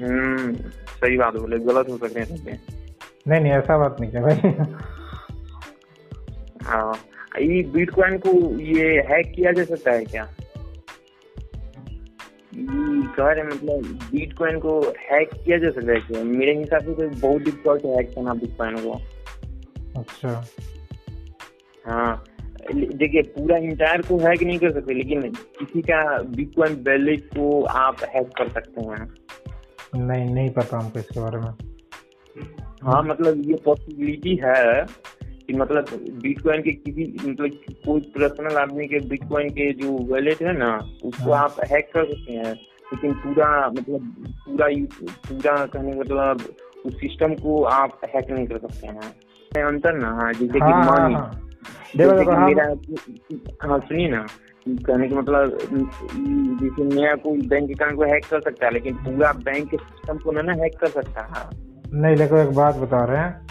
[0.02, 0.56] हम्म।
[1.04, 2.60] सही बात बोले गलत हो सकते हैं
[3.28, 4.36] नहीं नहीं ऐसा बात नहीं है भाई।
[6.64, 6.92] हाँ
[7.40, 10.24] ये बिटकॉइन को ये हैक किया जा सकता है क्या?
[13.16, 16.22] कह रहे मतलब बिटकॉइन को हैक किया जा सकता है क्या?
[16.24, 18.92] मेरे हिसाब से तो बहुत डिफ़िकल्ट हैक करना बिटकॉइन को।
[20.00, 20.44] अच्छा।
[21.86, 22.24] हाँ
[22.74, 25.22] देखिए पूरा इंटायर को हैक नहीं कर सकते लेकिन
[25.58, 26.00] किसी का
[26.36, 29.06] बिटकॉइन वैलेट को आप हैक कर सकते हैं।
[29.96, 31.52] नहीं नहीं पता हमको इसके बारे में।
[32.82, 34.86] हाँ मतलब ये पॉसिबिलिटी है
[35.46, 35.86] कि मतलब
[36.22, 37.50] बिटकॉइन के किसी मतलब
[37.86, 42.04] कोई पर्सनल आदमी के बिटकॉइन के जो वैलेट है ना उसको हाँ। आप हैक कर
[42.04, 42.54] सकते हैं।
[42.84, 44.00] लेकिन पूरा मतलब
[44.46, 44.66] पूरा
[45.28, 46.54] पूरा कहने का मतलब
[46.86, 50.84] उस सिस्टम को आप हैक नहीं कर सकते हैं। अंतर ना हाँ जैसे कि हाँ
[50.84, 51.40] हाँ मनी हाँ।
[51.96, 52.64] देखो हाँ मेरा
[53.68, 54.26] हाँ सुनिए ना।
[54.66, 55.58] कहने का मतलब
[56.60, 60.18] जैसे मैं कोई बैंक अकाउंट को हैक कर सकता है, लेकिन पूरा बैंक के सिस्टम
[60.18, 61.62] को ना हैक कर सकता है
[61.94, 63.46] नहीं, देखो, एक बात बता रहे हैं।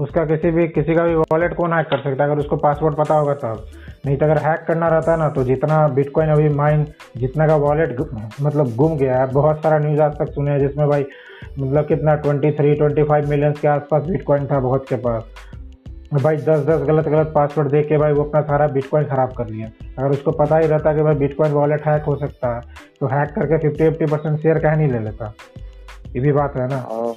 [0.00, 2.30] उसका किसी भी, किसी का भी वॉलेट कौन हैक कर सकता है?
[2.30, 3.66] अगर उसको पासवर्ड पता होगा तब।
[4.06, 6.84] नहीं तो अगर हैक करना रहता है ना तो जितना बिटकॉइन अभी माइन
[7.16, 7.96] जितना का वॉलेट
[8.42, 11.06] मतलब गुम गया है, बहुत सारा न्यूज़ आज तक सुने हैं, जिसमें भाई
[11.58, 15.34] मतलब कितना twenty three twenty five million के आसपास बिटकॉइन था, बहुत के पास।
[16.14, 19.46] भाई दस दस गलत गलत पासवर्ड दे के भाई वो अपना सारा बिटकॉइन खराब कर
[19.46, 22.60] लिया। अगर उसको पता ही रहता कि भाई बिटकॉइन वॉलेट हैक हो सकता है
[23.00, 25.32] तो हैक करके फिफ्टी फिफ्टी परसेंट शेयर कहीं नहीं ले लेता?
[26.08, 26.78] ये भी बात है ना?
[26.78, 27.14] और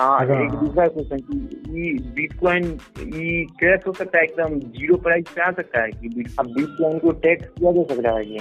[0.00, 2.64] हाँ एक दूसरा क्वेश्चन कि ये बिटकॉइन
[2.98, 6.98] ये क्रैश हो सकता है एकदम ज़ीरो प्राइस पे आ सकता है कि अब बिटकॉइन
[6.98, 8.40] को टैक्स किया जा सकता है ये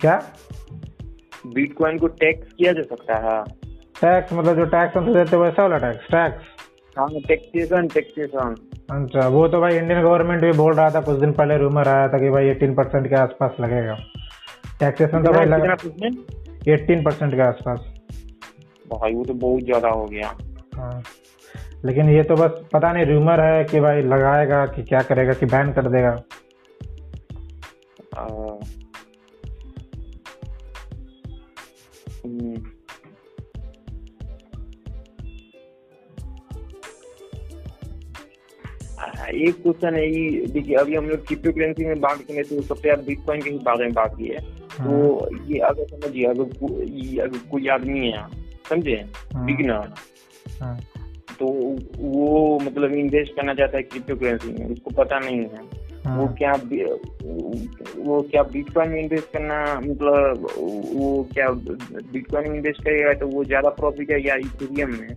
[0.00, 0.22] क्या?
[1.46, 3.42] बिटकॉइन को टैक्स किया जा सकता है
[4.00, 6.53] टैक्स मतलब जो टैक्स हम देते हैं वैसा वाला टैक्स टैक्स
[6.98, 8.54] हाँ टैक्सेशन टैक्सेशन
[8.90, 12.08] अच्छा वो तो भाई इंडियन गवर्नमेंट भी बोल रहा था कुछ दिन पहले रूमर आया
[12.08, 13.94] था कि भाई एटीन परसेंट के आसपास लगेगा।
[14.80, 15.76] टैक्सेशन तो भाई लगा
[16.72, 17.80] एटीन परसेंट के आसपास।
[18.90, 20.28] भाई वो तो बहुत ज़्यादा हो गया।
[20.76, 21.02] हाँ।
[21.84, 25.46] लेकिन ये तो बस पता नहीं रूमर है कि भाई लगाएगा कि क्या करेगा कि
[25.46, 26.16] बैन कर देगा।
[39.24, 42.82] एक क्वेश्चन है ये देखिए अभी हम लोग क्रिप्टो करेंसी में बात करें तो सबसे
[42.82, 44.40] ज़्यादा बिटकॉइन के ही बारे में बात की है।
[44.74, 46.42] तो ये अगर समझिए अगर
[47.22, 48.26] अगर कोई आदमी है
[48.68, 48.96] समझे?
[49.34, 49.92] हाँ। बिगनर
[50.60, 50.76] हाँ,
[51.38, 51.46] तो
[51.98, 55.62] वो मतलब इन्वेस्ट करना चाहता है क्रिप्टो करेंसी में उसको पता नहीं है।
[56.04, 56.52] हाँ। वो क्या
[58.06, 60.46] वो क्या बिटकॉइन में इन्वेस्ट करना मतलब
[60.94, 65.08] वो क्या बिटकॉइन में इन्वेस्ट करेगा तो वो ज़्यादा प्रॉफिट है या इथेरियम में?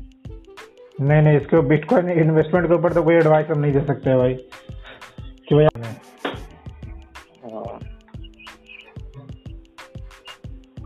[1.01, 4.33] नहीं नहीं इसके बिटकॉइन इन्वेस्टमेंट के ऊपर तो कोई एडवाइस हम नहीं दे सकते भाई।
[5.49, 5.65] कि भाई
[7.43, 7.79] हाँ।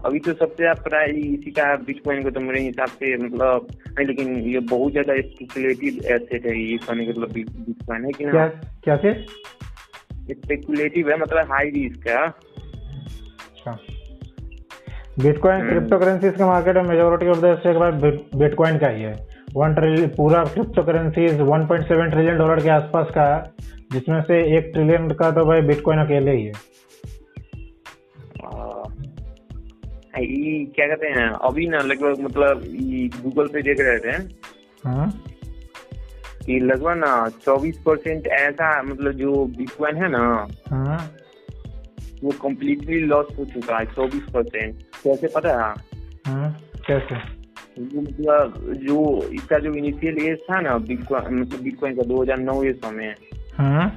[0.05, 4.07] अभी तो सबसे ज़्यादा प्राइस इसी का बिटकॉइन को तो मेरे हिसाब से मतलब नहीं
[4.07, 8.33] लेकिन ये बहुत ज़्यादा स्पेकुलेटिव एसेट है ये कहने का मतलब बिटकॉइन है कि क्या
[8.33, 8.47] ना?
[8.83, 9.17] क्या चीज़?
[10.31, 13.77] स्पेकुलेटिव है मतलब हाई रिस्क है अच्छा।
[15.19, 17.77] बिटकॉइन। क्रिप्टो करेंसीज के मार्केट में majority of the stake
[18.35, 19.13] bitcoin का ही है।
[19.55, 23.39] वन ट्रिलियन पूरा क्रिप्टो करेंसीज 1.7 ट्रिलियन डॉलर के आसपास का है
[23.91, 26.69] जिसमें से एक ट्रिलियन का तो भाई बिटकॉइन अकेले ही है।
[30.19, 34.15] ये क्या कहते हैं अभी ना लगभग मतलब ये गूगल पे देख रहे थे।
[34.87, 35.09] हाँ?
[36.45, 40.23] कि लगभग ना चौबीस परसेंट ऐसा मतलब जो बिटकॉइन है ना
[40.69, 40.97] हाँ।
[42.23, 45.73] वो कम्प्लीटली लॉस हो चुका है चौबीस परसेंट। कैसे पता है?
[46.27, 46.51] हाँ
[46.87, 47.40] कैसे?
[47.79, 48.53] मतलब
[48.83, 48.99] जो
[49.33, 53.15] इसका जो इनिशियल एज था ना बिटकॉइन मतलब बिटकॉइन का 2009 ये समय
[53.57, 53.87] हाँ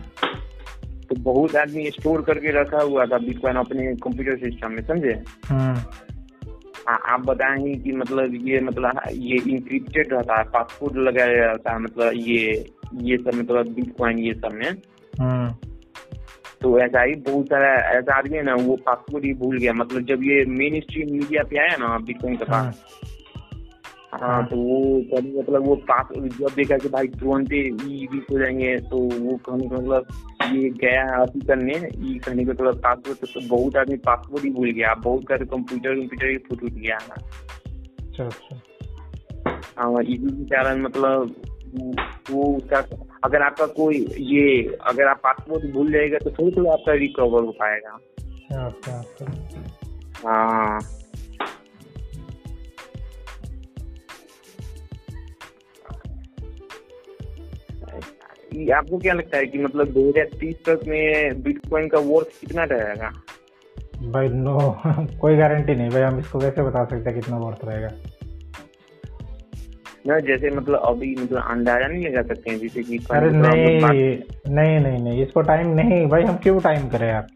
[1.09, 5.75] तो बहुत आदमी स्टोर करके रखा हुआ था बिटकॉइन अपने कंप्यूटर सिस्टम में समझे हाँ
[6.89, 12.13] आप बताएँ कि मतलब ये मतलब ये इंक्रिप्टेड रहता है पासपोर्ट लगाया रहता है मतलब
[12.15, 14.71] ये ये सब मतलब बिटकॉइन ये सब में
[15.21, 15.61] हाँ
[16.63, 20.05] तो ऐसा ही बहुत सारा ऐसा आदमी है ना वो पासपोर्ट ही भूल गया मतलब
[20.07, 23.04] जब ये मेन स्ट्रीम मीडिया पे आया ना बिटकॉइन का हाँ पास
[24.21, 28.39] हाँ तो वो कभी मतलब वो पास जब देखा कि भाई तुरंत ई वीक हो
[28.39, 30.07] जाएँगे तो वो कहने का मतलब
[30.55, 34.51] ये गया है अभी करने ई कहने का मतलब पासपोर्ट तो बहुत आदमी पासपोर्ट ही
[34.51, 37.11] भूल गया। बहुत सारे कंप्यूटर कंप्यूटर ही फुट उठ गया। है
[38.09, 38.61] अच्छा अच्छा।
[39.79, 41.35] हाँ इसी के कारण मतलब
[42.31, 42.79] वो उसका
[43.25, 47.53] अगर आपका कोई ये अगर आप पासपोर्ट भूल जाएगा तो थोड़ी थोड़ी आपका रिकवर हो
[47.53, 49.03] पाएगा। क्या क्या
[50.27, 50.81] हाँ।
[58.71, 63.13] आपको क्या लगता है कि मतलब 2030 तक में बिटकॉइन का वर्थ कितना रहेगा?
[64.03, 64.83] भाई नो
[65.21, 67.89] कोई गारंटी नहीं भाई। हम इसको कैसे बता सकते हैं कितना वर्थ रहेगा?
[70.07, 73.81] ना जैसे मतलब अभी मतलब अंदाज़ा नहीं लगा सकते हैं जैसे कि अरे नहीं
[74.49, 77.27] नहीं नहीं नहीं इसको टाइम नहीं। भाई हम क्यों टाइम करें यार?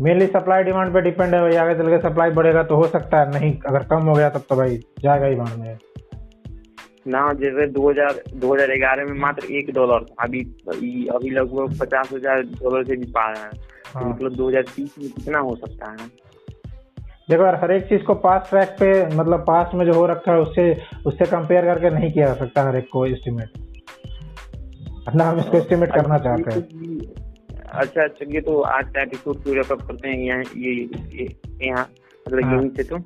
[0.00, 3.20] मेनली सप्लाई डिमांड पे डिपेंड है भाई। आगे चल के सप्लाई बढ़ेगा तो हो सकता
[3.20, 5.78] है। नहीं अगर कम हो गया तब तो भाई जाएगा ही बाढ़ में।
[7.08, 10.40] ना जैसे 2000 2011 में मात्र एक डॉलर था। अभी
[11.06, 15.10] अभी लगभग पचास हज़ार डॉलर से भी पा रहा है। तो हाँ। मतलब 2030 में
[15.10, 16.28] कितना हो सकता है?
[17.30, 20.32] देखो यार हर एक चीज़ को पास ट्रैक पे मतलब पास में जो हो रखा
[20.32, 23.50] है उससे उससे कंपेयर करके नहीं किया जा सकता हर एक को एस्टिमेट
[25.14, 27.06] ना हम इसको एस्टिमेट करना चाहते हैं।
[27.68, 30.72] अच्छा चलिए तो आज का एपिसोड पूरा करते हैं यहाँ ये
[31.22, 31.32] ये-
[31.62, 31.90] यहाँ
[32.28, 32.98] मतलब हाँ। यहीं से तो?